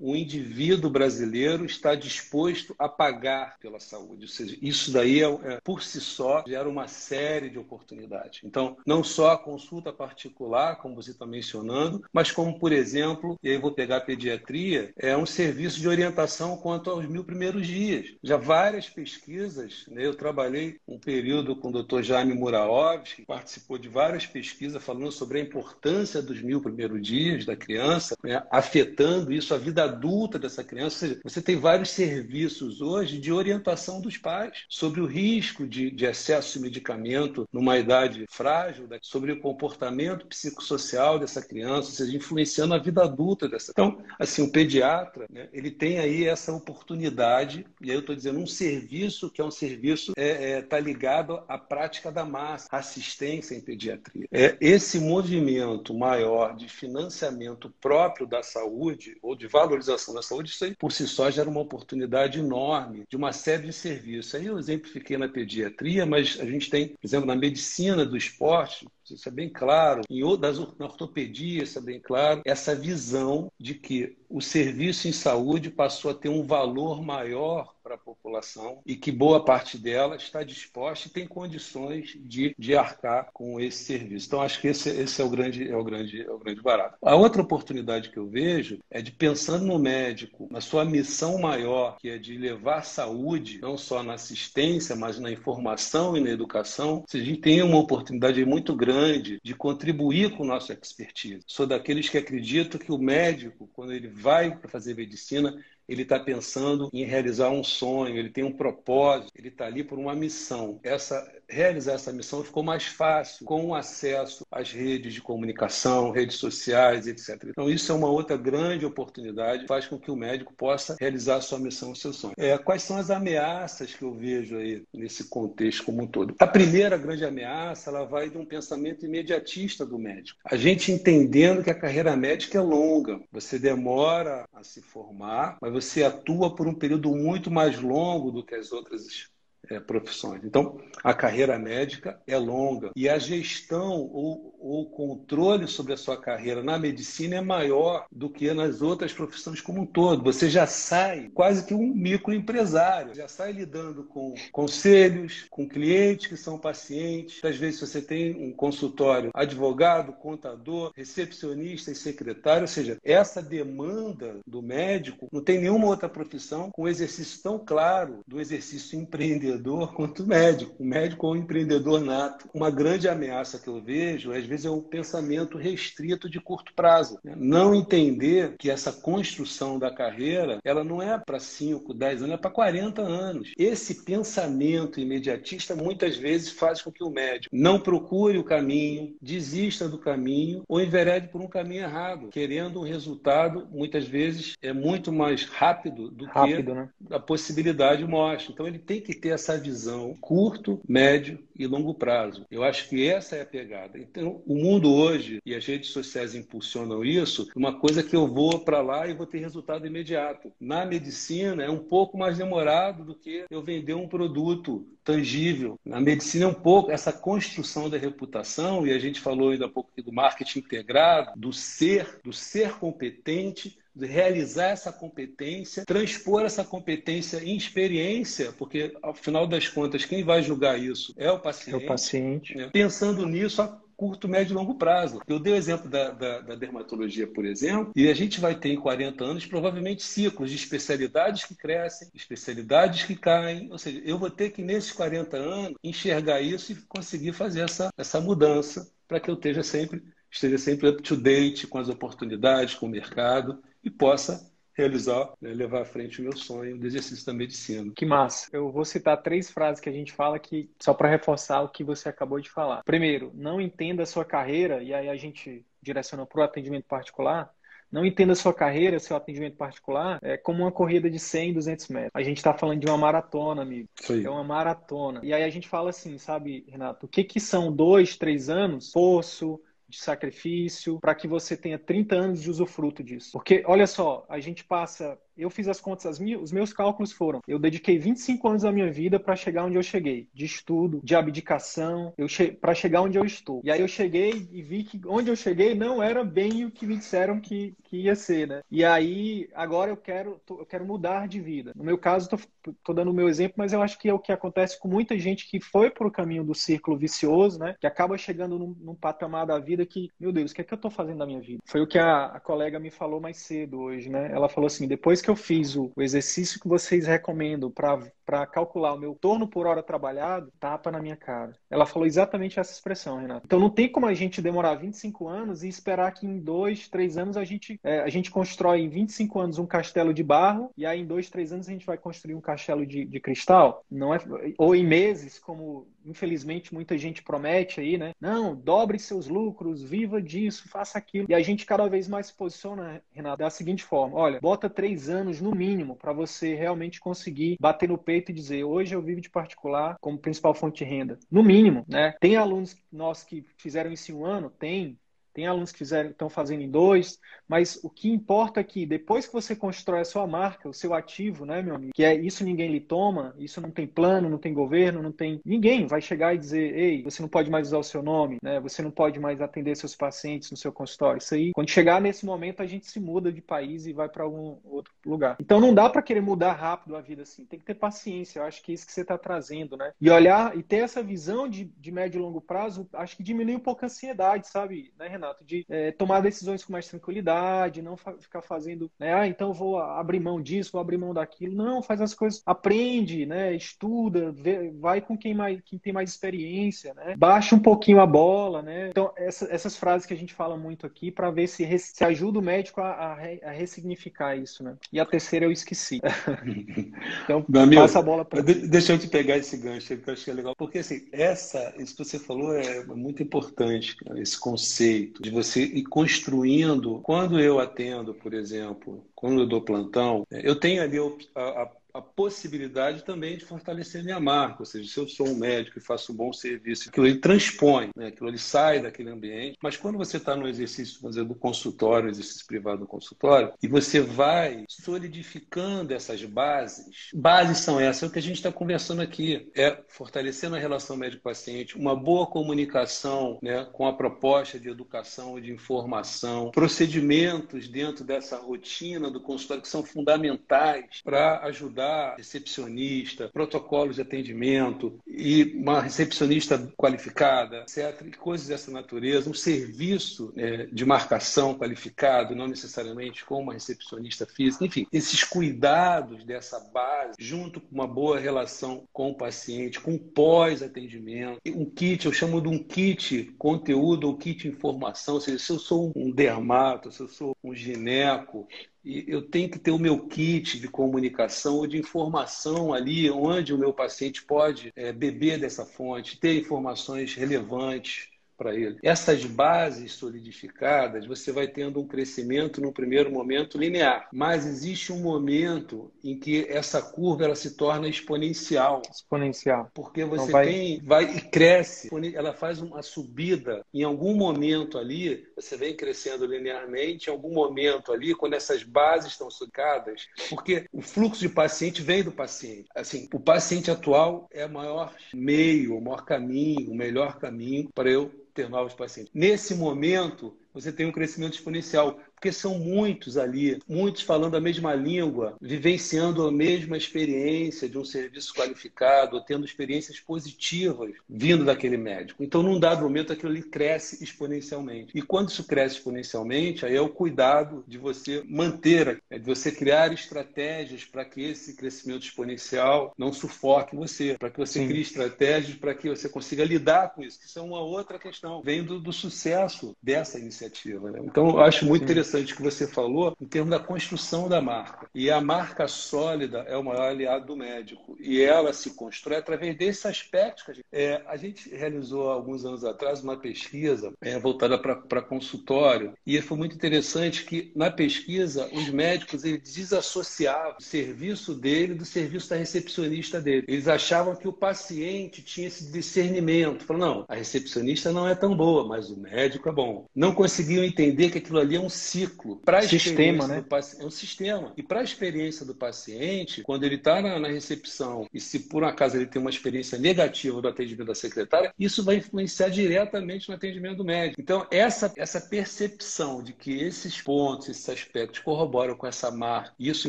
[0.00, 4.22] o indivíduo brasileiro está disposto a pagar pela saúde.
[4.22, 8.40] Ou seja, isso daí, é, é, por si só, gera uma série de oportunidades.
[8.44, 13.50] Então, não só a consulta particular, como você está mencionando, mas como, por exemplo, e
[13.50, 18.14] aí vou pegar a pediatria, é um serviço de orientação quanto aos mil primeiros dias.
[18.22, 22.02] Já várias pesquisas, né, eu trabalhei um período com o Dr.
[22.02, 27.56] Jaime Muraovski, participou de várias pesquisas falando sobre a importância dos mil primeiros dias da
[27.56, 31.04] criança, né, afetando isso a vida adulta dessa criança.
[31.04, 35.90] Ou seja, você tem vários serviços hoje de orientação dos pais sobre o risco de,
[35.90, 41.94] de excesso de medicamento numa idade frágil, né, sobre o comportamento psicossocial dessa criança, ou
[41.94, 43.72] seja, influenciando a vida adulta dessa.
[43.72, 48.38] Então, assim, o pediatra, né, ele tem aí essa oportunidade, e aí eu estou dizendo
[48.38, 53.54] um serviço que é um serviço é, é, tá ligado à prática da massa, assistência
[53.54, 54.26] em pediatria.
[54.32, 60.64] É, esse movimento maior de financiamento próprio da saúde ou de valorização da saúde, isso
[60.64, 64.34] aí por si só gera uma oportunidade enorme de uma série de serviços.
[64.34, 68.86] Aí eu exemplifiquei na pediatria, mas a gente tem, por exemplo, na medicina do esporte,
[69.08, 73.74] isso é bem claro, em, das, na ortopedia, isso é bem claro, essa visão de
[73.74, 78.94] que o serviço em saúde passou a ter um valor maior para a população e
[78.94, 84.26] que boa parte dela está disposta e tem condições de, de arcar com esse serviço.
[84.26, 86.98] Então, acho que esse, esse é, o grande, é, o grande, é o grande barato.
[87.00, 91.96] A outra oportunidade que eu vejo é de pensando no médico, na sua missão maior,
[91.98, 97.04] que é de levar saúde, não só na assistência, mas na informação e na educação,
[97.08, 101.42] se a gente tem uma oportunidade muito grande de contribuir com o nosso expertise.
[101.46, 105.56] Sou daqueles que acreditam que o médico, quando ele vai para fazer medicina,
[105.88, 109.98] ele está pensando em realizar um sonho, ele tem um propósito, ele está ali por
[109.98, 110.78] uma missão.
[110.82, 116.36] Essa realizar essa missão ficou mais fácil com o acesso às redes de comunicação, redes
[116.36, 117.42] sociais, etc.
[117.46, 121.40] Então, isso é uma outra grande oportunidade, faz com que o médico possa realizar a
[121.40, 122.34] sua missão, o seu sonho.
[122.36, 126.34] É, quais são as ameaças que eu vejo aí nesse contexto como um todo?
[126.38, 130.38] A primeira grande ameaça, ela vai de um pensamento imediatista do médico.
[130.44, 135.72] A gente entendendo que a carreira médica é longa, você demora a se formar, mas
[135.80, 139.28] você atua por um período muito mais longo do que as outras
[139.70, 140.44] é, profissões.
[140.44, 146.16] Então, a carreira médica é longa e a gestão ou o controle sobre a sua
[146.16, 150.24] carreira na medicina é maior do que nas outras profissões como um todo.
[150.24, 156.36] Você já sai quase que um microempresário, já sai lidando com conselhos, com clientes que
[156.36, 157.42] são pacientes.
[157.44, 164.38] Às vezes você tem um consultório, advogado, contador, recepcionista e secretário, ou seja, essa demanda
[164.46, 170.22] do médico não tem nenhuma outra profissão com exercício tão claro do exercício empreendedor quanto
[170.22, 170.74] o médico.
[170.78, 172.48] O médico é um empreendedor nato.
[172.52, 177.18] Uma grande ameaça que eu vejo é vezes é um pensamento restrito de curto prazo.
[177.22, 177.34] Né?
[177.36, 182.38] Não entender que essa construção da carreira, ela não é para 5, 10 anos, é
[182.38, 183.52] para 40 anos.
[183.58, 189.88] Esse pensamento imediatista muitas vezes faz com que o médico não procure o caminho, desista
[189.88, 195.12] do caminho ou enverede por um caminho errado, querendo um resultado muitas vezes é muito
[195.12, 196.88] mais rápido do rápido, que né?
[197.10, 198.52] a possibilidade mostra.
[198.52, 202.46] Então ele tem que ter essa visão curto, médio e longo prazo.
[202.50, 203.98] Eu acho que essa é a pegada.
[203.98, 208.60] Então, o mundo hoje, e as redes sociais impulsionam isso, uma coisa que eu vou
[208.60, 210.52] para lá e vou ter resultado imediato.
[210.60, 215.78] Na medicina, é um pouco mais demorado do que eu vender um produto tangível.
[215.84, 219.68] Na medicina é um pouco essa construção da reputação, e a gente falou ainda há
[219.68, 226.64] pouco do marketing integrado, do ser, do ser competente, de realizar essa competência, transpor essa
[226.64, 231.74] competência em experiência, porque ao final das contas quem vai julgar isso é o paciente.
[231.74, 232.54] É o paciente.
[232.56, 232.70] Né?
[232.72, 235.20] Pensando nisso a curto, médio e longo prazo.
[235.26, 238.68] Eu dei o exemplo da, da, da, dermatologia, por exemplo, e a gente vai ter
[238.68, 243.68] em 40 anos provavelmente ciclos de especialidades que crescem, especialidades que caem.
[243.72, 247.92] Ou seja, eu vou ter que, nesses 40 anos, enxergar isso e conseguir fazer essa,
[247.98, 252.76] essa mudança para que eu esteja sempre, esteja sempre up to date com as oportunidades,
[252.76, 257.26] com o mercado e possa realizar, né, levar à frente o meu sonho do exercício
[257.26, 257.92] da medicina.
[257.94, 258.48] Que massa.
[258.52, 261.82] Eu vou citar três frases que a gente fala que só para reforçar o que
[261.84, 262.82] você acabou de falar.
[262.84, 267.52] Primeiro, não entenda a sua carreira e aí a gente direciona para o atendimento particular
[267.90, 271.88] Não entenda a sua carreira, seu atendimento particular, é como uma corrida de 100, 200
[271.88, 272.12] metros.
[272.14, 273.88] A gente está falando de uma maratona, amigo.
[273.96, 274.24] Sim.
[274.24, 275.20] É uma maratona.
[275.24, 278.90] E aí a gente fala assim, sabe, Renato, o que, que são dois, três anos?
[278.92, 283.32] Poço, de sacrifício, para que você tenha 30 anos de usufruto disso.
[283.32, 287.40] Porque, olha só, a gente passa eu fiz as contas, as os meus cálculos foram:
[287.46, 291.14] eu dediquei 25 anos da minha vida para chegar onde eu cheguei, de estudo, de
[291.14, 293.60] abdicação, che para chegar onde eu estou.
[293.64, 296.86] E aí eu cheguei e vi que onde eu cheguei não era bem o que
[296.86, 298.60] me disseram que, que ia ser, né?
[298.70, 301.72] E aí agora eu quero, eu quero mudar de vida.
[301.74, 304.18] No meu caso, tô, tô dando o meu exemplo, mas eu acho que é o
[304.18, 307.76] que acontece com muita gente que foi pro caminho do círculo vicioso, né?
[307.80, 310.74] Que acaba chegando num, num patamar da vida que, meu Deus, o que é que
[310.74, 311.62] eu tô fazendo da minha vida?
[311.64, 314.30] Foi o que a, a colega me falou mais cedo hoje, né?
[314.32, 318.46] Ela falou assim: depois que que eu fiz o, o exercício que vocês recomendam para
[318.46, 321.54] calcular o meu torno por hora trabalhado, tapa na minha cara.
[321.68, 323.42] Ela falou exatamente essa expressão, Renato.
[323.44, 327.18] Então não tem como a gente demorar 25 anos e esperar que em dois, três
[327.18, 330.86] anos a gente, é, a gente constrói em 25 anos um castelo de barro e
[330.86, 333.84] aí em dois, três anos a gente vai construir um castelo de, de cristal.
[333.90, 334.18] Não é,
[334.56, 338.12] ou em meses, como infelizmente muita gente promete aí, né?
[338.20, 341.26] Não, dobre seus lucros, viva disso, faça aquilo.
[341.28, 345.08] E a gente cada vez mais se posiciona, Renato, da seguinte forma: olha, bota três
[345.08, 349.20] anos no mínimo para você realmente conseguir bater no peito e dizer hoje eu vivo
[349.20, 351.18] de particular como principal fonte de renda.
[351.30, 352.14] No mínimo, né?
[352.20, 354.50] Tem alunos nossos que fizeram isso em um ano?
[354.50, 354.98] Tem.
[355.38, 359.24] Tem alunos que fizeram, estão fazendo em dois, mas o que importa é que depois
[359.24, 362.42] que você constrói a sua marca, o seu ativo, né, meu amigo, que é isso
[362.42, 365.40] ninguém lhe toma, isso não tem plano, não tem governo, não tem.
[365.44, 368.58] Ninguém vai chegar e dizer, ei, você não pode mais usar o seu nome, né?
[368.58, 371.18] Você não pode mais atender seus pacientes no seu consultório.
[371.18, 374.24] Isso aí, quando chegar nesse momento, a gente se muda de país e vai para
[374.24, 375.36] algum outro lugar.
[375.38, 377.44] Então não dá para querer mudar rápido a vida assim.
[377.44, 378.40] Tem que ter paciência.
[378.40, 379.92] Eu acho que é isso que você está trazendo, né?
[380.00, 383.54] E olhar e ter essa visão de, de médio e longo prazo, acho que diminui
[383.54, 385.27] um pouco a ansiedade, sabe, né, Renato?
[385.44, 389.14] De é, tomar decisões com mais tranquilidade, não fa ficar fazendo, né?
[389.14, 391.54] Ah, então vou abrir mão disso, vou abrir mão daquilo.
[391.54, 393.54] Não, faz as coisas, aprende, né?
[393.54, 397.14] Estuda, vê, vai com quem, mais, quem tem mais experiência, né?
[397.16, 398.88] Baixa um pouquinho a bola, né?
[398.90, 402.38] Então, essa, essas frases que a gente fala muito aqui para ver se, se ajuda
[402.38, 404.76] o médico a, a, a, ressignificar isso, né?
[404.92, 406.00] E a terceira eu esqueci.
[407.24, 410.24] então, Meu passa a bola para Deixa eu te pegar esse gancho que eu acho
[410.24, 415.07] que é legal, porque assim, essa, isso que você falou é muito importante, esse conceito
[415.20, 417.00] de você ir construindo.
[417.02, 420.98] Quando eu atendo, por exemplo, quando eu dou plantão, eu tenho ali
[421.34, 424.60] a, a a possibilidade também de fortalecer minha marca.
[424.60, 427.90] Ou seja, se eu sou um médico e faço um bom serviço, aquilo ele transpõe,
[427.96, 428.08] né?
[428.08, 429.58] aquilo ele sai daquele ambiente.
[429.62, 434.00] Mas quando você está no exercício, fazer do consultório, exercício privado do consultório, e você
[434.00, 439.50] vai solidificando essas bases, bases são essas, é o que a gente está conversando aqui,
[439.56, 445.52] é fortalecendo a relação médico-paciente, uma boa comunicação né, com a proposta de educação de
[445.52, 454.02] informação, procedimentos dentro dessa rotina do consultório que são fundamentais para ajudar recepcionista, protocolos de
[454.02, 458.06] atendimento e uma recepcionista qualificada, etc.
[458.06, 464.26] E coisas dessa natureza, um serviço é, de marcação qualificado, não necessariamente com uma recepcionista
[464.26, 464.64] física.
[464.64, 471.40] Enfim, esses cuidados dessa base, junto com uma boa relação com o paciente, com pós-atendimento,
[471.46, 475.58] um kit, eu chamo de um kit conteúdo ou kit informação, ou seja, se eu
[475.58, 478.46] sou um dermato, se eu sou um gineco,
[478.84, 483.58] eu tenho que ter o meu kit de comunicação ou de informação ali, onde o
[483.58, 488.08] meu paciente pode é, beber dessa fonte, ter informações relevantes
[488.38, 488.78] para ele.
[488.82, 495.00] Essas bases solidificadas, você vai tendo um crescimento no primeiro momento linear, mas existe um
[495.00, 498.80] momento em que essa curva ela se torna exponencial.
[498.90, 499.68] Exponencial.
[499.74, 500.46] Porque você então vai...
[500.46, 506.24] tem vai e cresce, ela faz uma subida em algum momento ali, você vem crescendo
[506.24, 511.82] linearmente, em algum momento ali, quando essas bases estão solidificadas, porque o fluxo de paciente
[511.82, 512.68] vem do paciente.
[512.74, 517.90] Assim, o paciente atual é o maior meio, o maior caminho, o melhor caminho para
[517.90, 519.10] eu ter novos pacientes.
[519.12, 524.74] Nesse momento, você tem um crescimento exponencial porque são muitos ali, muitos falando a mesma
[524.74, 532.24] língua, vivenciando a mesma experiência de um serviço qualificado, tendo experiências positivas vindo daquele médico.
[532.24, 534.90] Então, num dado momento, aquilo ali cresce exponencialmente.
[534.98, 539.52] E quando isso cresce exponencialmente, aí é o cuidado de você manter, é de você
[539.52, 544.66] criar estratégias para que esse crescimento exponencial não sufoque você, para que você Sim.
[544.66, 547.20] crie estratégias para que você consiga lidar com isso.
[547.24, 548.42] Isso é uma outra questão.
[548.42, 550.90] Vem do, do sucesso dessa iniciativa iniciativa.
[550.90, 551.00] Né?
[551.04, 551.84] Então, eu acho muito Sim.
[551.84, 554.88] interessante o que você falou em termos da construção da marca.
[554.94, 557.96] E a marca sólida é o maior aliado do médico.
[558.00, 560.66] E ela se constrói através desses aspectos que a gente.
[560.70, 565.94] É, a gente realizou alguns anos atrás uma pesquisa é, voltada para consultório.
[566.06, 571.84] E foi muito interessante que, na pesquisa, os médicos eles desassociavam o serviço dele do
[571.84, 573.44] serviço da recepcionista dele.
[573.48, 576.64] Eles achavam que o paciente tinha esse discernimento.
[576.64, 579.86] Falaram, não, a recepcionista não é tão boa, mas o médico é bom.
[579.94, 582.36] Não conseguiam entender que aquilo ali é um ciclo.
[582.44, 583.42] Para sistema, né?
[583.80, 584.52] é um sistema.
[584.56, 588.62] E para a experiência do paciente, quando ele está na, na, recepção e se por
[588.62, 593.28] um acaso ele tem uma experiência negativa do atendimento da secretária, isso vai influenciar diretamente
[593.28, 594.20] no atendimento do médico.
[594.20, 599.88] Então, essa, essa percepção de que esses pontos, esses aspectos corroboram com essa marca, isso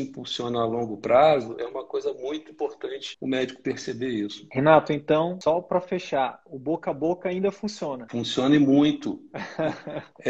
[0.00, 4.46] impulsiona a longo prazo, é uma coisa muito importante o médico perceber isso.
[4.50, 8.06] Renato, então, só para fechar, o boca a boca ainda funciona?
[8.10, 9.20] Funciona muito.
[10.24, 10.29] é,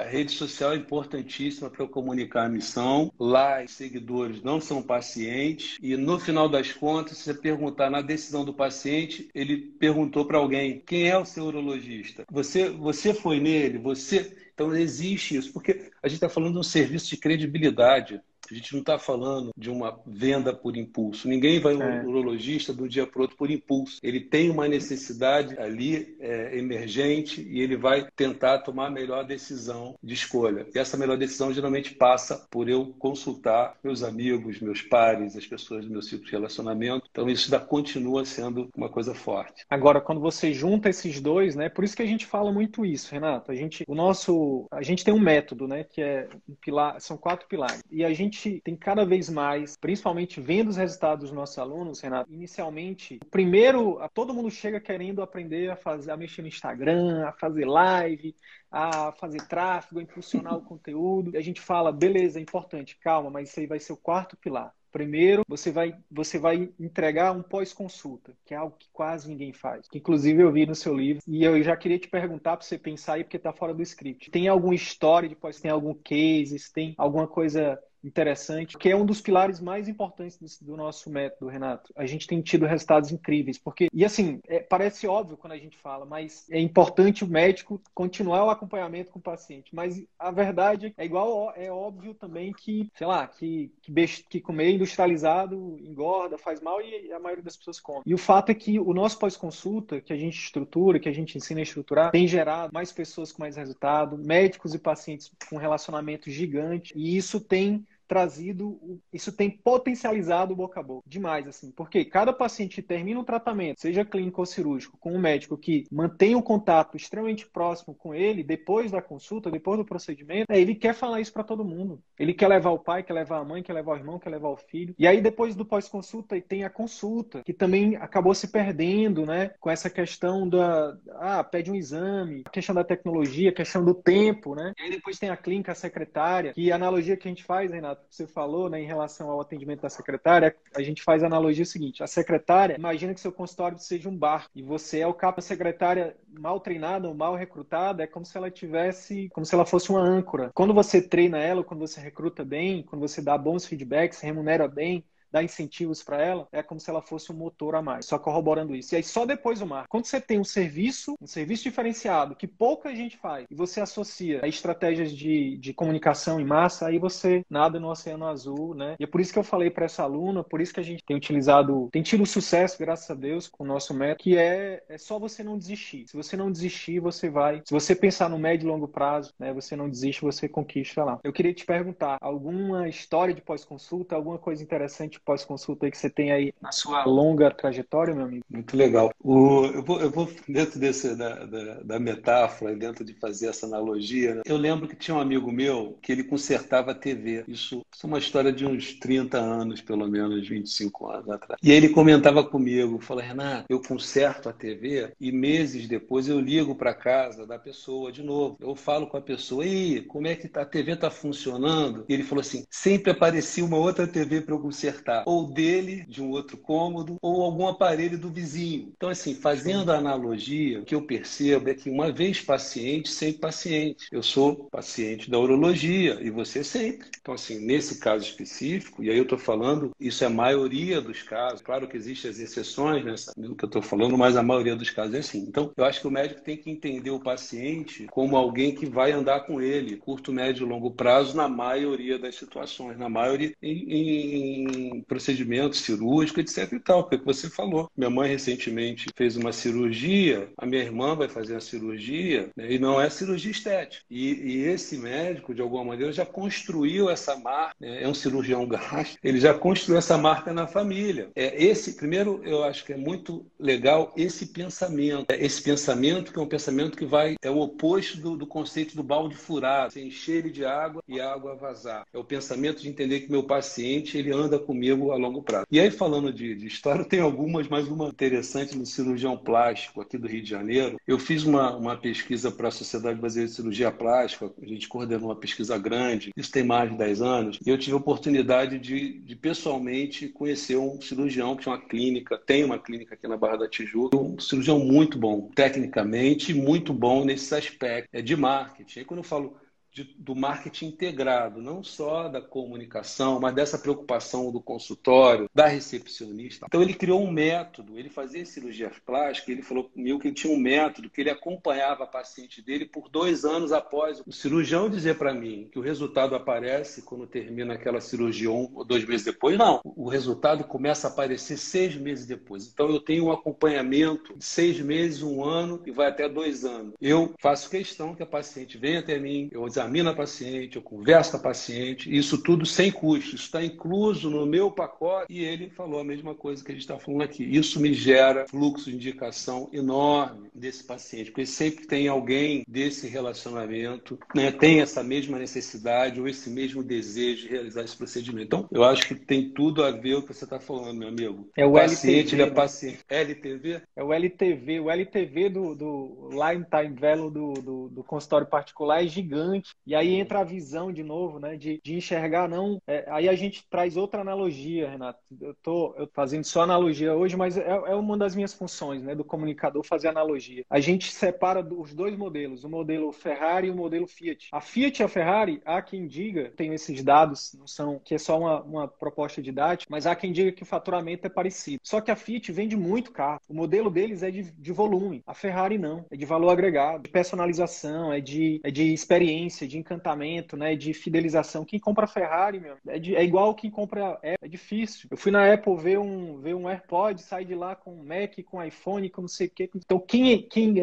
[0.00, 3.12] a rede social é importantíssima para eu comunicar a missão.
[3.18, 8.00] Lá, os seguidores não são pacientes e no final das contas, se você perguntar na
[8.00, 12.24] decisão do paciente, ele perguntou para alguém: quem é o seu urologista?
[12.30, 13.78] Você, você foi nele?
[13.78, 14.36] Você.
[14.54, 18.20] Então, existe isso, porque a gente está falando de um serviço de credibilidade.
[18.50, 21.28] A gente não está falando de uma venda por impulso.
[21.28, 21.76] Ninguém vai é.
[21.76, 23.98] um urologista do dia para outro por impulso.
[24.02, 29.94] Ele tem uma necessidade ali é, emergente e ele vai tentar tomar a melhor decisão
[30.02, 30.66] de escolha.
[30.74, 35.84] E essa melhor decisão geralmente passa por eu consultar meus amigos, meus pares, as pessoas
[35.84, 37.06] do meu ciclo de relacionamento.
[37.10, 39.64] Então isso ainda continua sendo uma coisa forte.
[39.68, 41.68] Agora, quando você junta esses dois, né?
[41.68, 43.50] Por isso que a gente fala muito isso, Renato.
[43.50, 45.84] A gente, o nosso, a gente tem um método, né?
[45.84, 47.82] Que é um pilar, são quatro pilares.
[47.90, 52.00] E a gente gente tem cada vez mais, principalmente vendo os resultados dos nossos alunos,
[52.00, 57.32] Renato, inicialmente, primeiro, todo mundo chega querendo aprender a fazer, a mexer no Instagram, a
[57.32, 58.34] fazer live,
[58.70, 61.32] a fazer tráfego, a impulsionar o conteúdo.
[61.34, 64.36] E a gente fala, beleza, é importante, calma, mas isso aí vai ser o quarto
[64.36, 64.72] pilar.
[64.90, 69.86] Primeiro, você vai, você vai entregar um pós-consulta, que é algo que quase ninguém faz.
[69.86, 71.22] Que inclusive eu vi no seu livro.
[71.26, 74.30] E eu já queria te perguntar para você pensar aí, porque está fora do script.
[74.30, 79.04] Tem alguma história de pós, tem algum case, tem alguma coisa interessante, que é um
[79.04, 81.92] dos pilares mais importantes do, nosso método, Renato.
[81.96, 85.76] A gente tem tido resultados incríveis, porque, e assim, é, parece óbvio quando a gente
[85.78, 89.74] fala, mas é importante o médico continuar o acompanhamento com o paciente.
[89.74, 93.92] Mas a verdade é igual, é óbvio também que, sei lá, que, que,
[94.28, 98.02] que comer industrializado engorda, faz mal e a maioria das pessoas come.
[98.06, 101.36] E o fato é que o nosso pós-consulta, que a gente estrutura, que a gente
[101.36, 106.30] ensina a estruturar, tem gerado mais pessoas com mais resultado, médicos e pacientes com relacionamento
[106.30, 112.04] gigante, e isso tem trazido, isso tem potencializado o boca a boca demais, assim, porque
[112.04, 116.34] cada paciente que termina um tratamento, seja clínico ou cirúrgico, com um médico que mantém
[116.34, 120.94] um contato extremamente próximo com ele, depois da consulta, depois do procedimento, é, ele quer
[120.94, 122.02] falar isso para todo mundo.
[122.18, 124.48] Ele quer levar o pai, quer levar a mãe, quer levar o irmão, quer levar
[124.48, 124.94] o filho.
[124.98, 129.70] E aí, depois do pós-consulta, tem a consulta, que também acabou se perdendo, né, com
[129.70, 134.54] essa questão da, ah, pede um exame, a questão da tecnologia, a questão do tempo,
[134.54, 134.72] né.
[134.78, 137.70] E aí depois tem a clínica, a secretária, que a analogia que a gente faz,
[137.70, 141.64] Renato, você falou, né, em relação ao atendimento da secretária, a gente faz a analogia
[141.64, 145.40] seguinte: a secretária, imagina que seu consultório seja um bar e você é o capa
[145.40, 149.90] secretária mal treinada ou mal recrutada, é como se ela tivesse, como se ela fosse
[149.90, 150.50] uma âncora.
[150.54, 155.04] Quando você treina ela, quando você recruta bem, quando você dá bons feedbacks, remunera bem,
[155.30, 158.74] dar incentivos para ela, é como se ela fosse um motor a mais, só corroborando
[158.74, 158.94] isso.
[158.94, 159.88] E aí só depois o marketing.
[159.90, 164.40] Quando você tem um serviço, um serviço diferenciado, que pouca gente faz, e você associa
[164.42, 168.96] a estratégias de, de comunicação em massa, aí você nada no oceano azul, né?
[168.98, 171.04] E é por isso que eu falei para essa aluna, por isso que a gente
[171.04, 174.98] tem utilizado, tem tido sucesso, graças a Deus, com o nosso método, que é, é
[174.98, 176.04] só você não desistir.
[176.08, 177.62] Se você não desistir, você vai.
[177.64, 179.52] Se você pensar no médio e longo prazo, né?
[179.52, 181.18] Você não desiste, você conquista lá.
[181.22, 186.32] Eu queria te perguntar, alguma história de pós-consulta, alguma coisa interessante pós-consulta que você tem
[186.32, 188.44] aí na sua longa trajetória, meu amigo?
[188.50, 189.12] Muito legal.
[189.22, 193.66] O, eu, vou, eu, vou, dentro desse, da, da, da, metáfora, dentro de fazer essa
[193.66, 194.42] analogia, né?
[194.46, 197.44] eu lembro que tinha um amigo meu que ele consertava a TV.
[197.48, 201.60] Isso, isso é uma história de uns 30 anos, pelo menos 25 anos atrás.
[201.62, 206.74] E ele comentava comigo, falou, Renato, eu conserto a TV e meses depois eu ligo
[206.74, 208.56] para casa da pessoa de novo.
[208.60, 212.04] Eu falo com a pessoa, e como é que tá, a TV está funcionando?
[212.08, 216.04] E ele falou assim, sempre aparecia uma outra TV para eu consertar necessitar ou dele,
[216.08, 218.92] de um outro cômodo, ou algum aparelho do vizinho.
[218.96, 223.40] Então, assim, fazendo a analogia, o que eu percebo é que uma vez paciente, sempre
[223.40, 224.08] paciente.
[224.12, 227.08] Eu sou paciente da urologia e você sempre.
[227.20, 231.22] Então, assim, nesse caso específico, e aí eu estou falando, isso é a maioria dos
[231.22, 231.62] casos.
[231.62, 234.90] Claro que existem as exceções nessa, no que eu estou falando, mas a maioria dos
[234.90, 235.38] casos é assim.
[235.40, 239.12] Então, eu acho que o médico tem que entender o paciente como alguém que vai
[239.12, 244.97] andar com ele, curto, médio e longo prazo, na maioria das situações, na maioria em,
[244.97, 247.90] em procedimentos cirúrgicos, etc e tal, porque você falou.
[247.96, 252.78] Minha mãe recentemente fez uma cirurgia, a minha irmã vai fazer a cirurgia, né, e
[252.78, 254.04] não é cirurgia estética.
[254.10, 258.66] E, e, esse médico, de alguma maneira, já construiu essa marca, né, é um cirurgião
[258.66, 261.30] gasto, ele já construiu essa marca na família.
[261.34, 266.38] É esse, primeiro, eu acho que é muito legal esse pensamento, é esse pensamento que
[266.38, 270.02] é um pensamento que vai, é o oposto do, do conceito do balde furado, você
[270.02, 272.06] encher ele de água e a água vazar.
[272.12, 275.66] É o pensamento de entender que meu paciente, ele anda comigo a longo prazo.
[275.70, 280.18] E aí, falando de, de história, tem algumas, mas uma interessante no cirurgião plástico aqui
[280.18, 280.98] do Rio de Janeiro.
[281.06, 285.28] Eu fiz uma, uma pesquisa para a Sociedade Brasileira de Cirurgia Plástica, a gente coordenou
[285.28, 289.18] uma pesquisa grande, isso tem mais de 10 anos, e eu tive a oportunidade de,
[289.20, 293.58] de pessoalmente conhecer um cirurgião que tinha uma clínica, tem uma clínica aqui na Barra
[293.58, 299.00] da Tijuca, um cirurgião muito bom, tecnicamente, muito bom nesses aspectos é de marketing.
[299.00, 299.56] Aí quando eu falo
[299.98, 306.66] de, do marketing integrado, não só da comunicação, mas dessa preocupação do consultório, da recepcionista.
[306.66, 310.52] Então ele criou um método, ele fazia cirurgia plástica, ele falou comigo que ele tinha
[310.52, 315.18] um método que ele acompanhava a paciente dele por dois anos após o cirurgião dizer
[315.18, 319.58] para mim que o resultado aparece quando termina aquela cirurgia um ou dois meses depois.
[319.58, 322.68] Não, o resultado começa a aparecer seis meses depois.
[322.68, 326.94] Então eu tenho um acompanhamento de seis meses, um ano e vai até dois anos.
[327.00, 331.30] Eu faço questão que a paciente venha até mim, eu examino a paciente, eu converso
[331.32, 335.32] com a paciente, isso tudo sem custo, isso está incluso no meu pacote.
[335.32, 337.44] E ele falou a mesma coisa que a gente está falando aqui.
[337.44, 344.18] Isso me gera fluxo de indicação enorme desse paciente, porque sempre tem alguém desse relacionamento,
[344.34, 348.46] né, tem essa mesma necessidade ou esse mesmo desejo de realizar esse procedimento.
[348.46, 351.08] Então, eu acho que tem tudo a ver com o que você está falando, meu
[351.08, 351.48] amigo.
[351.56, 352.52] É o, paciente, LTV, ele é né?
[352.52, 352.98] paciente.
[353.08, 353.82] LTV?
[353.96, 354.80] É o LTV.
[354.80, 360.14] O LTV do, do Lifetime Value do, do, do consultório particular é gigante e aí
[360.14, 361.56] entra a visão de novo, né?
[361.56, 362.80] De, de enxergar, não.
[362.86, 365.18] É, aí a gente traz outra analogia, Renato.
[365.40, 369.14] Eu tô eu fazendo só analogia hoje, mas é, é, uma das minhas funções, né?
[369.14, 370.64] Do comunicador fazer analogia.
[370.68, 374.48] A gente separa os dois modelos, o modelo Ferrari e o modelo Fiat.
[374.52, 378.18] A Fiat e a Ferrari, há quem diga, tenho esses dados, não são que é
[378.18, 381.80] só uma, uma proposta didática, mas há quem diga que o faturamento é parecido.
[381.82, 383.40] Só que a Fiat vende muito carro.
[383.48, 385.22] O modelo deles é de, de volume.
[385.26, 386.04] A Ferrari não.
[386.10, 390.92] É de valor agregado, de personalização, é de, é de experiência de encantamento, né, de
[390.92, 391.64] fidelização.
[391.64, 395.08] Quem compra Ferrari, meu, é, de, é igual quem compra Apple, é difícil.
[395.10, 398.62] Eu fui na Apple ver um, ver um AirPod, sair de lá com Mac, com
[398.62, 399.70] iPhone, com não sei o quê.
[399.74, 400.74] Então, quem, quem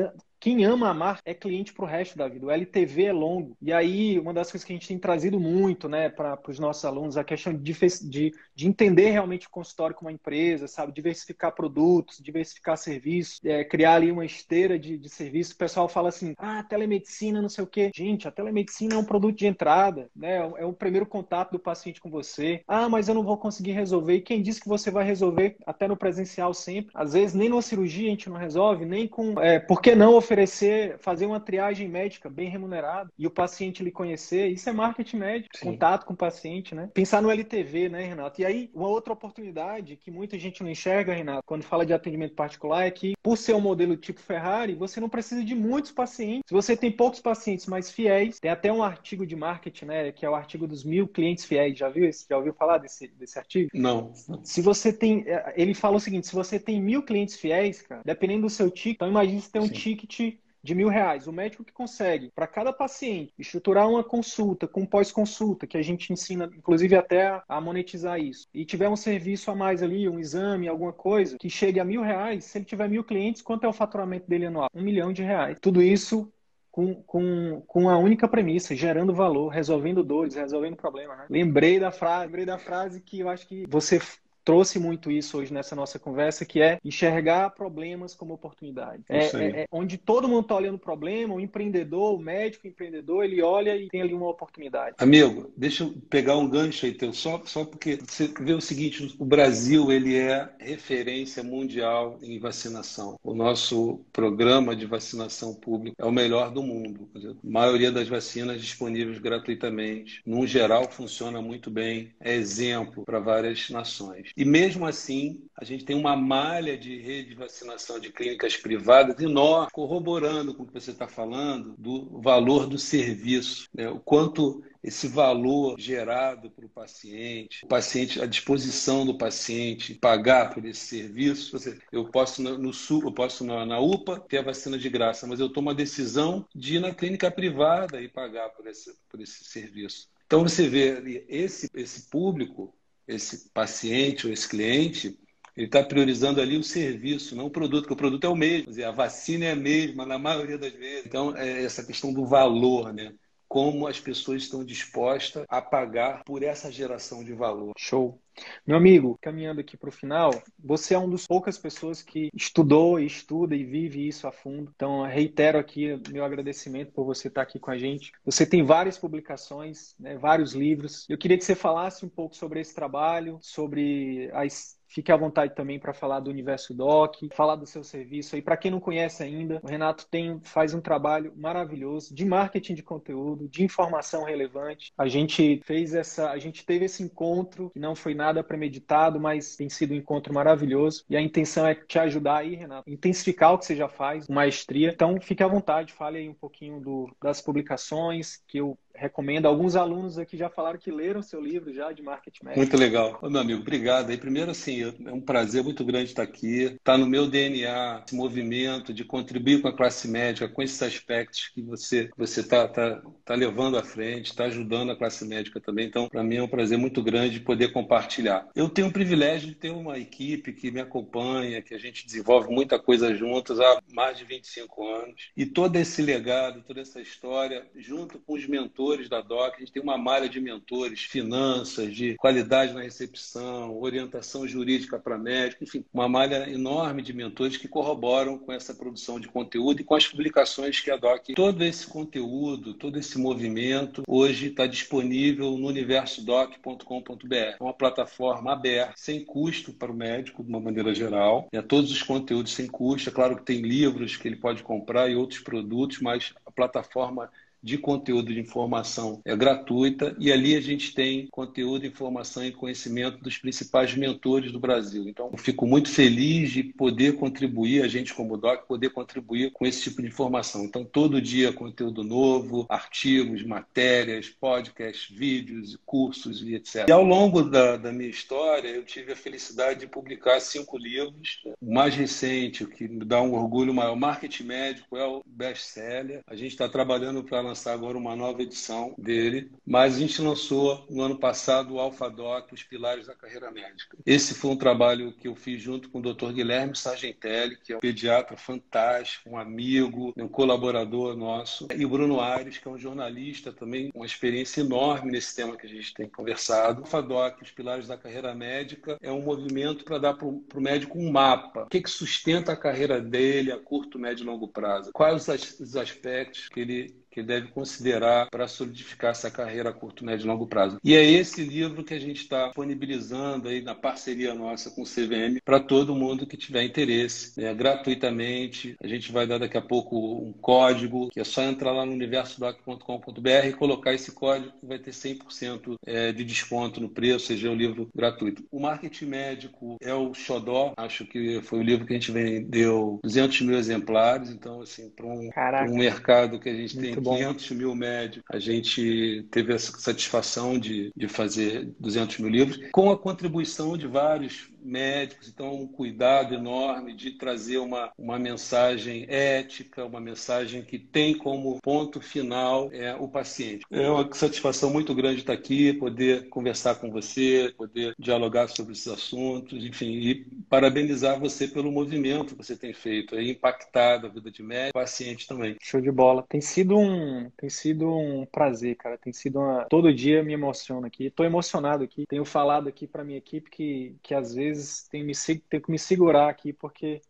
[0.46, 2.46] quem ama a marca é cliente para o resto da vida.
[2.46, 3.58] O LTV é longo.
[3.60, 6.86] E aí, uma das coisas que a gente tem trazido muito né, para os nossos
[6.86, 10.92] alunos, a questão de, de, de, entender realmente o consultório como uma empresa, sabe?
[10.92, 15.56] Diversificar produtos, diversificar serviços, é, criar ali uma esteira de, de serviços.
[15.56, 17.90] O pessoal fala assim, ah, telemedicina, não sei o quê.
[17.92, 20.36] Gente, a telemedicina é um produto de entrada, né?
[20.60, 22.62] É o primeiro contato do paciente com você.
[22.68, 24.18] Ah, mas eu não vou conseguir resolver.
[24.18, 26.92] E quem disse que você vai resolver até no presencial sempre?
[26.94, 29.40] Às vezes, nem numa cirurgia a gente não resolve, nem com...
[29.42, 33.82] É, por que não oferecer oferecer, fazer uma triagem médica bem remunerada e o paciente
[33.82, 35.66] lhe conhecer, isso é marketing médico, Sim.
[35.66, 36.90] contato com o paciente, né?
[36.94, 38.42] Pensar no LTV, né, Renato?
[38.42, 42.36] E aí, uma outra oportunidade que muita gente não enxerga, Renato, quando fala de atendimento
[42.36, 46.44] particular, é que, por ser um modelo tipo Ferrari, você não precisa de muitos pacientes.
[46.48, 50.26] Se você tem poucos pacientes mais fiéis, tem até um artigo de marketing, né, que
[50.26, 51.78] é o artigo dos mil clientes fiéis.
[51.78, 52.26] Já viu esse?
[52.30, 53.70] Já ouviu falar desse, desse artigo?
[53.74, 54.12] Não.
[54.44, 55.26] Se você tem.
[55.56, 58.96] Ele fala o seguinte: se você tem mil clientes fiéis, cara, dependendo do seu ticket,
[58.96, 59.74] então imagine se tem um Sim.
[59.74, 60.25] ticket
[60.66, 61.28] de mil reais.
[61.28, 66.12] O médico que consegue, para cada paciente, estruturar uma consulta com pós-consulta, que a gente
[66.12, 70.68] ensina, inclusive, até a monetizar isso, e tiver um serviço a mais ali, um exame,
[70.68, 73.74] alguma coisa, que chegue a mil reais, se ele tiver mil clientes, quanto é o
[73.74, 74.70] faturamento dele anual?
[74.74, 75.58] Um milhão de reais.
[75.62, 76.32] Tudo isso
[76.72, 81.18] com, com, com a única premissa, gerando valor, resolvendo dores, resolvendo problemas.
[81.20, 81.26] Né?
[81.30, 84.00] Lembrei da frase, lembrei da frase que eu acho que você
[84.46, 89.04] trouxe muito isso hoje nessa nossa conversa, que é enxergar problemas como oportunidade.
[89.10, 92.70] É, é, é, onde todo mundo está olhando o problema, o empreendedor, o médico o
[92.70, 94.96] empreendedor, ele olha e tem ali uma oportunidade.
[95.00, 99.16] Amigo, deixa eu pegar um gancho aí teu, só, só porque você vê o seguinte,
[99.18, 103.18] o Brasil ele é referência mundial em vacinação.
[103.24, 107.10] O nosso programa de vacinação pública é o melhor do mundo.
[107.16, 110.22] A maioria das vacinas disponíveis gratuitamente.
[110.26, 112.12] Num geral, funciona muito bem.
[112.20, 114.35] É exemplo para várias nações.
[114.36, 119.18] E mesmo assim, a gente tem uma malha de rede de vacinação de clínicas privadas
[119.20, 123.88] enorme, corroborando com o que você está falando do valor do serviço, né?
[123.90, 130.54] o quanto esse valor gerado para o paciente, o paciente, a disposição do paciente pagar
[130.54, 131.58] por esse serviço.
[131.92, 135.50] Eu posso no sul, eu posso na, UPA ter a vacina de graça, mas eu
[135.50, 140.08] tomo a decisão de ir na clínica privada e pagar por esse, por esse serviço.
[140.28, 142.74] Então você vê esse, esse público,
[143.08, 145.18] esse paciente ou esse cliente,
[145.56, 148.72] ele está priorizando ali o serviço, não o produto, porque o produto é o mesmo,
[148.84, 151.06] a vacina é a mesma na maioria das vezes.
[151.06, 153.14] Então, é essa questão do valor, né?
[153.56, 157.72] Como as pessoas estão dispostas a pagar por essa geração de valor.
[157.78, 158.20] Show.
[158.68, 160.30] Meu amigo, caminhando aqui para o final,
[160.60, 164.74] você é uma das poucas pessoas que estudou, estuda e vive isso a fundo.
[164.76, 168.12] Então, reitero aqui meu agradecimento por você estar aqui com a gente.
[168.26, 171.06] Você tem várias publicações, né, vários livros.
[171.08, 175.54] Eu queria que você falasse um pouco sobre esse trabalho, sobre as Fique à vontade
[175.54, 178.38] também para falar do Universo Doc, falar do seu serviço.
[178.38, 182.76] E para quem não conhece ainda, o Renato tem, faz um trabalho maravilhoso de marketing
[182.76, 184.94] de conteúdo, de informação relevante.
[184.98, 189.58] A gente fez essa, a gente teve esse encontro que não foi nada premeditado, mas
[189.58, 191.04] tem sido um encontro maravilhoso.
[191.10, 194.92] E a intenção é te ajudar aí, Renato, intensificar o que você já faz, maestria.
[194.94, 199.46] Então, fique à vontade, fale aí um pouquinho do, das publicações que eu recomendo.
[199.46, 202.60] Alguns alunos aqui já falaram que leram seu livro já de marketing médico.
[202.60, 203.20] Muito legal.
[203.22, 204.12] Ô, meu amigo, obrigado.
[204.12, 206.64] E primeiro, assim, é um prazer muito grande estar aqui.
[206.64, 211.50] Está no meu DNA esse movimento de contribuir com a classe médica, com esses aspectos
[211.54, 215.88] que você você está tá, tá levando à frente, está ajudando a classe médica também.
[215.88, 218.48] Então, para mim é um prazer muito grande poder compartilhar.
[218.56, 222.50] Eu tenho o privilégio de ter uma equipe que me acompanha, que a gente desenvolve
[222.50, 225.32] muita coisa juntos há mais de 25 anos.
[225.36, 229.60] E todo esse legado, toda essa história, junto com os mentores mentores da DOC, a
[229.60, 235.64] gente tem uma malha de mentores, finanças, de qualidade na recepção, orientação jurídica para médico,
[235.64, 239.96] enfim, uma malha enorme de mentores que corroboram com essa produção de conteúdo e com
[239.96, 241.34] as publicações que a DOC.
[241.36, 247.36] Todo esse conteúdo, todo esse movimento, hoje está disponível no universodoc.com.br.
[247.36, 251.48] É uma plataforma aberta, sem custo para o médico, de uma maneira geral.
[251.52, 253.10] É todos os conteúdos sem custo.
[253.10, 257.32] É claro que tem livros que ele pode comprar e outros produtos, mas a plataforma
[257.66, 263.18] de conteúdo de informação é gratuita e ali a gente tem conteúdo, informação e conhecimento
[263.18, 265.10] dos principais mentores do Brasil.
[265.10, 269.82] Então, fico muito feliz de poder contribuir, a gente como DOC, poder contribuir com esse
[269.82, 270.64] tipo de informação.
[270.64, 276.88] Então, todo dia conteúdo novo, artigos, matérias, podcasts, vídeos, cursos e etc.
[276.88, 281.42] E ao longo da, da minha história, eu tive a felicidade de publicar cinco livros.
[281.60, 286.22] O mais recente, o que me dá um orgulho maior, Marketing Médico, é o best-seller.
[286.28, 290.86] A gente está trabalhando para lançar agora uma nova edição dele, mas a gente lançou
[290.90, 293.98] no ano passado o Alpha Doc, Os Pilares da Carreira Médica.
[294.06, 296.32] Esse foi um trabalho que eu fiz junto com o Dr.
[296.32, 302.20] Guilherme Sargentelli, que é um pediatra fantástico, um amigo, um colaborador nosso, e o Bruno
[302.20, 306.08] Aires, que é um jornalista também, uma experiência enorme nesse tema que a gente tem
[306.08, 306.82] conversado.
[306.82, 310.62] O Alpha Doc, Os Pilares da Carreira Médica, é um movimento para dar para o
[310.62, 311.64] médico um mapa.
[311.64, 314.92] O que, que sustenta a carreira dele a curto, médio e longo prazo?
[314.94, 315.28] Quais
[315.60, 320.28] os aspectos que ele que deve considerar para solidificar essa carreira a curto, médio e
[320.28, 320.78] longo prazo.
[320.84, 324.86] E é esse livro que a gente está disponibilizando aí na parceria nossa com o
[324.86, 327.54] CVM para todo mundo que tiver interesse, né?
[327.54, 328.76] gratuitamente.
[328.84, 331.94] A gente vai dar daqui a pouco um código, que é só entrar lá no
[331.94, 337.20] universodoc.com.br e colocar esse código que vai ter 100% é, de desconto no preço, ou
[337.20, 338.44] seja, é o livro gratuito.
[338.52, 343.00] O Marketing Médico é o Xodó, acho que foi o livro que a gente vendeu
[343.04, 345.30] 200 mil exemplares, então, assim, para um,
[345.70, 348.24] um mercado que a gente Muito tem 500 mil médios.
[348.32, 353.88] A gente teve a satisfação de, de fazer 200 mil livros, com a contribuição de
[353.88, 360.80] vários médicos, então um cuidado enorme de trazer uma, uma mensagem ética, uma mensagem que
[360.80, 363.66] tem como ponto final é, o paciente.
[363.72, 368.88] É uma satisfação muito grande estar aqui, poder conversar com você, poder dialogar sobre esses
[368.88, 374.32] assuntos, enfim, e parabenizar você pelo movimento que você tem feito, aí impactado a vida
[374.32, 375.56] de médico, paciente também.
[375.62, 376.26] Show de bola.
[376.28, 378.98] Tem sido um, tem sido um prazer, cara.
[378.98, 379.66] Tem sido uma...
[379.66, 381.06] todo dia me emociona aqui.
[381.06, 382.06] Estou emocionado aqui.
[382.08, 384.55] Tenho falado aqui para minha equipe que, que às vezes
[384.90, 385.14] tem, me,
[385.50, 387.02] tem que me segurar aqui porque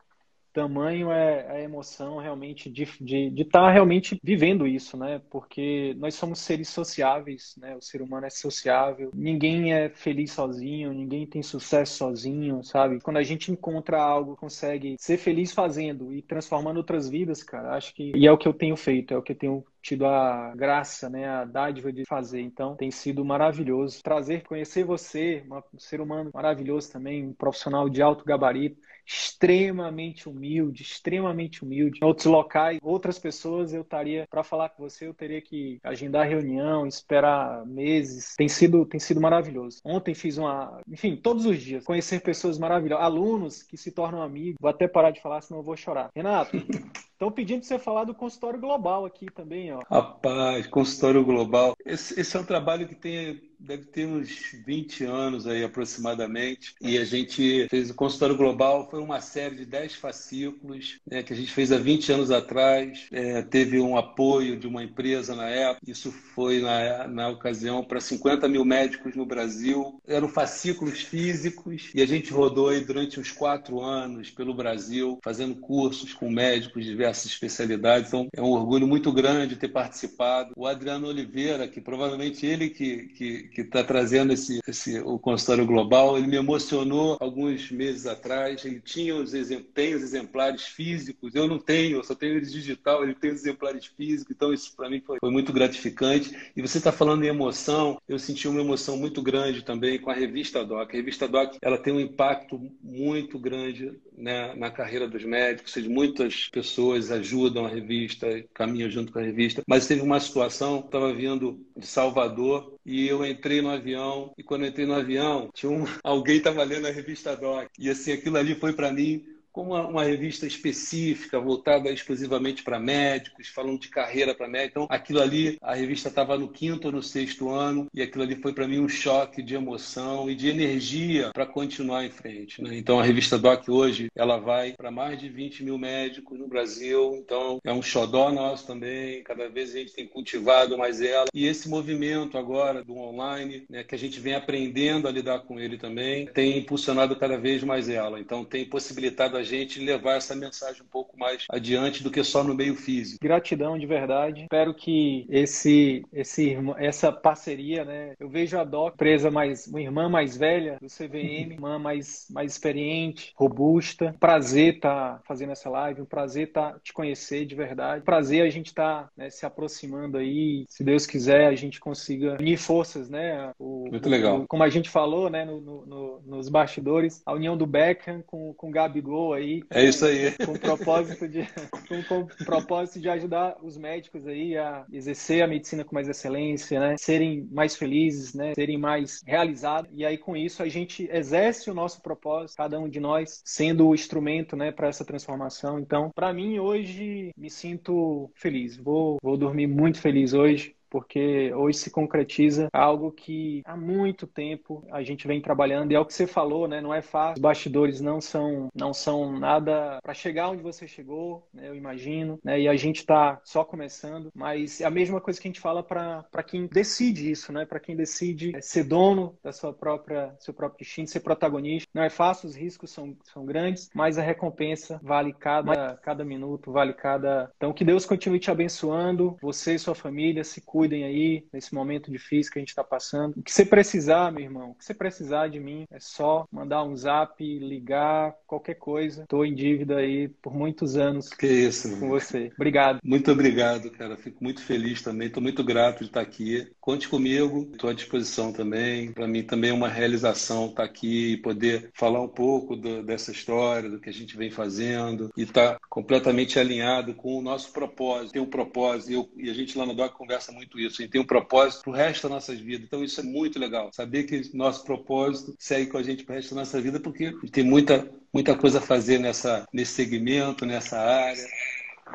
[0.56, 5.22] tamanho é a emoção realmente de estar de, de tá realmente vivendo isso, né?
[5.30, 7.76] Porque nós somos seres sociáveis, né?
[7.76, 9.12] O ser humano é sociável.
[9.14, 13.02] Ninguém é feliz sozinho, ninguém tem sucesso sozinho, sabe?
[13.02, 17.94] Quando a gente encontra algo, consegue ser feliz fazendo e transformando outras vidas, cara, acho
[17.94, 20.52] que e é o que eu tenho feito, é o que eu tenho tido a
[20.56, 22.42] graça, né, a dádiva de fazer.
[22.42, 28.02] Então, tem sido maravilhoso trazer, conhecer você, um ser humano maravilhoso também, um profissional de
[28.02, 32.00] alto gabarito extremamente humilde, extremamente humilde.
[32.02, 36.28] Em outros locais, outras pessoas, eu estaria para falar com você, eu teria que agendar
[36.28, 38.34] reunião, esperar meses.
[38.36, 39.80] Tem sido, tem sido maravilhoso.
[39.86, 44.58] Ontem fiz uma, enfim, todos os dias conhecer pessoas maravilhosas, alunos que se tornam amigos.
[44.60, 46.10] Vou até parar de falar, senão eu vou chorar.
[46.16, 46.58] Renato,
[47.16, 49.80] Estão pedindo para você falar do consultório global aqui também, ó.
[49.90, 51.74] Rapaz, consultório global.
[51.86, 54.30] Esse, esse é um trabalho que tem deve ter uns
[54.66, 56.76] 20 anos aí aproximadamente.
[56.80, 61.34] E a gente fez o Consultório Global, foi uma série de 10 fascículos né, que
[61.34, 63.08] a gente fez há 20 anos atrás.
[63.12, 65.90] É, teve um apoio de uma empresa na época.
[65.90, 70.00] Isso foi na, na ocasião para 50 mil médicos no Brasil.
[70.08, 75.56] Eram fascículos físicos e a gente rodou aí durante uns quatro anos pelo Brasil, fazendo
[75.56, 78.10] cursos com médicos de diversas especialidades.
[78.10, 80.54] Então é um orgulho muito grande ter participado.
[80.56, 85.66] O Adriano Oliveira, que provavelmente ele que, que que está trazendo esse, esse, o consultório
[85.66, 86.18] global.
[86.18, 88.66] Ele me emocionou alguns meses atrás.
[88.66, 89.32] Ele tinha os,
[89.74, 93.40] tem os exemplares físicos, eu não tenho, eu só tenho eles digital, ele tem os
[93.40, 96.36] exemplares físicos, então isso para mim foi, foi, muito gratificante.
[96.56, 100.14] E você está falando em emoção, eu senti uma emoção muito grande também com a
[100.14, 100.90] revista Doc.
[100.90, 105.90] A revista Doc ela tem um impacto muito grande né, na carreira dos médicos, seja,
[105.90, 111.14] muitas pessoas ajudam a revista, caminham junto com a revista, mas teve uma situação, estava
[111.14, 115.86] vindo de Salvador e eu entrei no avião e quando entrei no avião tinha um
[116.04, 119.26] alguém estava lendo a revista Doc e assim aquilo ali foi para mim
[119.56, 124.84] como uma, uma, revista específica, voltada exclusivamente para médicos, falando de carreira para médicos.
[124.84, 128.36] Então, aquilo ali, a revista estava no quinto ou no sexto ano, e aquilo ali
[128.36, 132.62] foi para mim um choque de emoção e de energia para continuar em frente.
[132.62, 132.78] Né?
[132.78, 137.16] Então, a revista Doc hoje, ela vai para mais de 20 mil médicos no Brasil,
[137.16, 141.28] então é um xodó nosso também, cada vez a gente tem cultivado mais ela.
[141.34, 145.58] E esse movimento agora do online, né, que a gente vem aprendendo a lidar com
[145.58, 148.20] ele também, tem impulsionado cada vez mais ela.
[148.20, 152.44] Então, tem possibilitado a gente levar essa mensagem um pouco mais adiante do que só
[152.44, 153.20] no meio físico.
[153.22, 154.44] Gratidão de verdade.
[154.44, 158.14] Espero que esse, esse, essa parceria, né?
[158.20, 162.54] Eu vejo a Doc, empresa mais, uma irmã mais velha do CVM, irmã mais, mais
[162.54, 164.16] experiente, robusta.
[164.20, 168.04] Prazer estar tá fazendo essa live, um prazer estar tá te conhecer de verdade.
[168.04, 170.66] Prazer a gente estar tá, né, se aproximando aí.
[170.68, 173.52] Se Deus quiser, a gente consiga unir forças, né?
[173.60, 174.42] O, Muito legal.
[174.42, 178.54] O, como a gente falou, né, no, no, nos bastidores, a união do Beckham com,
[178.54, 179.64] com o Gabigol aí.
[179.70, 180.32] É isso aí.
[180.46, 181.48] Com o propósito de,
[181.88, 186.80] com, com propósito de ajudar os médicos aí a exercer a medicina com mais excelência,
[186.80, 186.96] né?
[186.98, 188.54] Serem mais felizes, né?
[188.56, 189.92] Serem mais realizados.
[189.94, 193.88] E aí, com isso, a gente exerce o nosso propósito, cada um de nós sendo
[193.88, 195.80] o instrumento, né, para essa transformação.
[195.80, 198.78] Então, para mim, hoje, me sinto feliz.
[198.78, 204.86] Vou, vou dormir muito feliz hoje porque hoje se concretiza algo que há muito tempo
[204.92, 206.82] a gente vem trabalhando e é o que você falou, né?
[206.82, 207.36] Não é fácil.
[207.36, 211.68] Os bastidores não são não são nada para chegar onde você chegou, né?
[211.68, 212.60] Eu imagino, né?
[212.60, 215.84] E a gente está só começando, mas é a mesma coisa que a gente fala
[215.84, 217.66] para quem decide isso, né?
[217.66, 221.90] Para quem decide ser dono da sua própria seu próprio destino, ser protagonista.
[221.94, 226.72] Não é fácil, os riscos são, são grandes, mas a recompensa vale cada cada minuto,
[226.72, 227.52] vale cada.
[227.58, 231.74] Então que Deus continue te abençoando, você e sua família se cuidem cuidem aí nesse
[231.74, 233.38] momento difícil que a gente está passando.
[233.38, 236.84] O que você precisar, meu irmão, o que você precisar de mim, é só mandar
[236.84, 239.24] um zap, ligar, qualquer coisa.
[239.24, 242.52] Estou em dívida aí por muitos anos que isso, com você.
[242.56, 243.00] Obrigado.
[243.04, 244.16] Muito obrigado, cara.
[244.16, 245.28] Fico muito feliz também.
[245.28, 246.68] Estou muito grato de estar aqui.
[246.80, 249.12] Conte comigo, estou à disposição também.
[249.12, 253.32] Para mim também é uma realização estar aqui e poder falar um pouco do, dessa
[253.32, 257.74] história, do que a gente vem fazendo e estar tá completamente alinhado com o nosso
[257.74, 258.34] propósito.
[258.34, 261.02] Tem um propósito e, eu, e a gente lá no DOC conversa muito muito isso.
[261.02, 262.86] A gente tem um propósito pro resto das nossas vidas.
[262.86, 263.92] Então isso é muito legal.
[263.94, 267.64] Saber que nosso propósito segue com a gente pro resto da nossa vida, porque tem
[267.64, 271.46] muita, muita coisa a fazer nessa, nesse segmento, nessa área.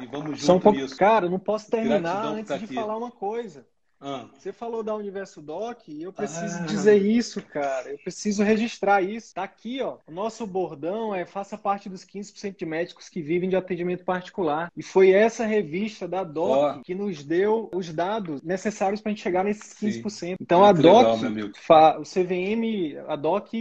[0.00, 0.78] E vamos junto um pouco...
[0.78, 0.96] nisso.
[0.96, 2.74] Cara, não posso terminar Gratidão antes tá de aqui.
[2.74, 3.66] falar uma coisa.
[4.00, 4.24] Ah.
[4.38, 6.66] Você falou da Universo Doc e eu preciso ah.
[6.66, 7.90] dizer isso, cara.
[7.90, 9.34] Eu preciso registrar isso.
[9.34, 9.98] Tá aqui, ó.
[10.06, 14.72] O nosso bordão é faça parte dos 15% de médicos que vivem de atendimento particular.
[14.74, 16.82] E foi essa revista da Doc oh.
[16.82, 20.10] que nos deu os dados necessários para a gente chegar nesses 15%.
[20.10, 20.36] Sim.
[20.40, 23.52] Então Muito a Doc, legal, o CVM, a Doc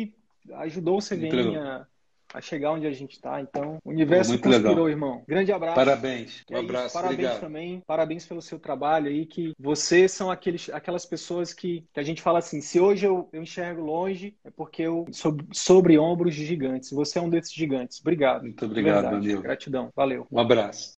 [0.53, 1.85] ajudou o CVM a
[2.34, 3.41] a chegar onde a gente está.
[3.41, 4.89] Então, o universo Muito conspirou, legal.
[4.89, 5.23] irmão.
[5.27, 5.75] Grande abraço.
[5.75, 6.43] Parabéns.
[6.51, 6.93] Um abraço.
[6.93, 7.39] Parabéns Obrigado.
[7.39, 7.84] também.
[7.86, 12.21] Parabéns pelo seu trabalho aí, que vocês são aqueles, aquelas pessoas que, que a gente
[12.21, 16.45] fala assim, se hoje eu, eu enxergo longe, é porque eu sou sobre ombros de
[16.45, 16.91] gigantes.
[16.91, 17.99] Você é um desses gigantes.
[17.99, 18.43] Obrigado.
[18.43, 19.41] Muito obrigado, meu amigo.
[19.41, 19.89] Gratidão.
[19.95, 20.27] Valeu.
[20.32, 20.97] Um abraço.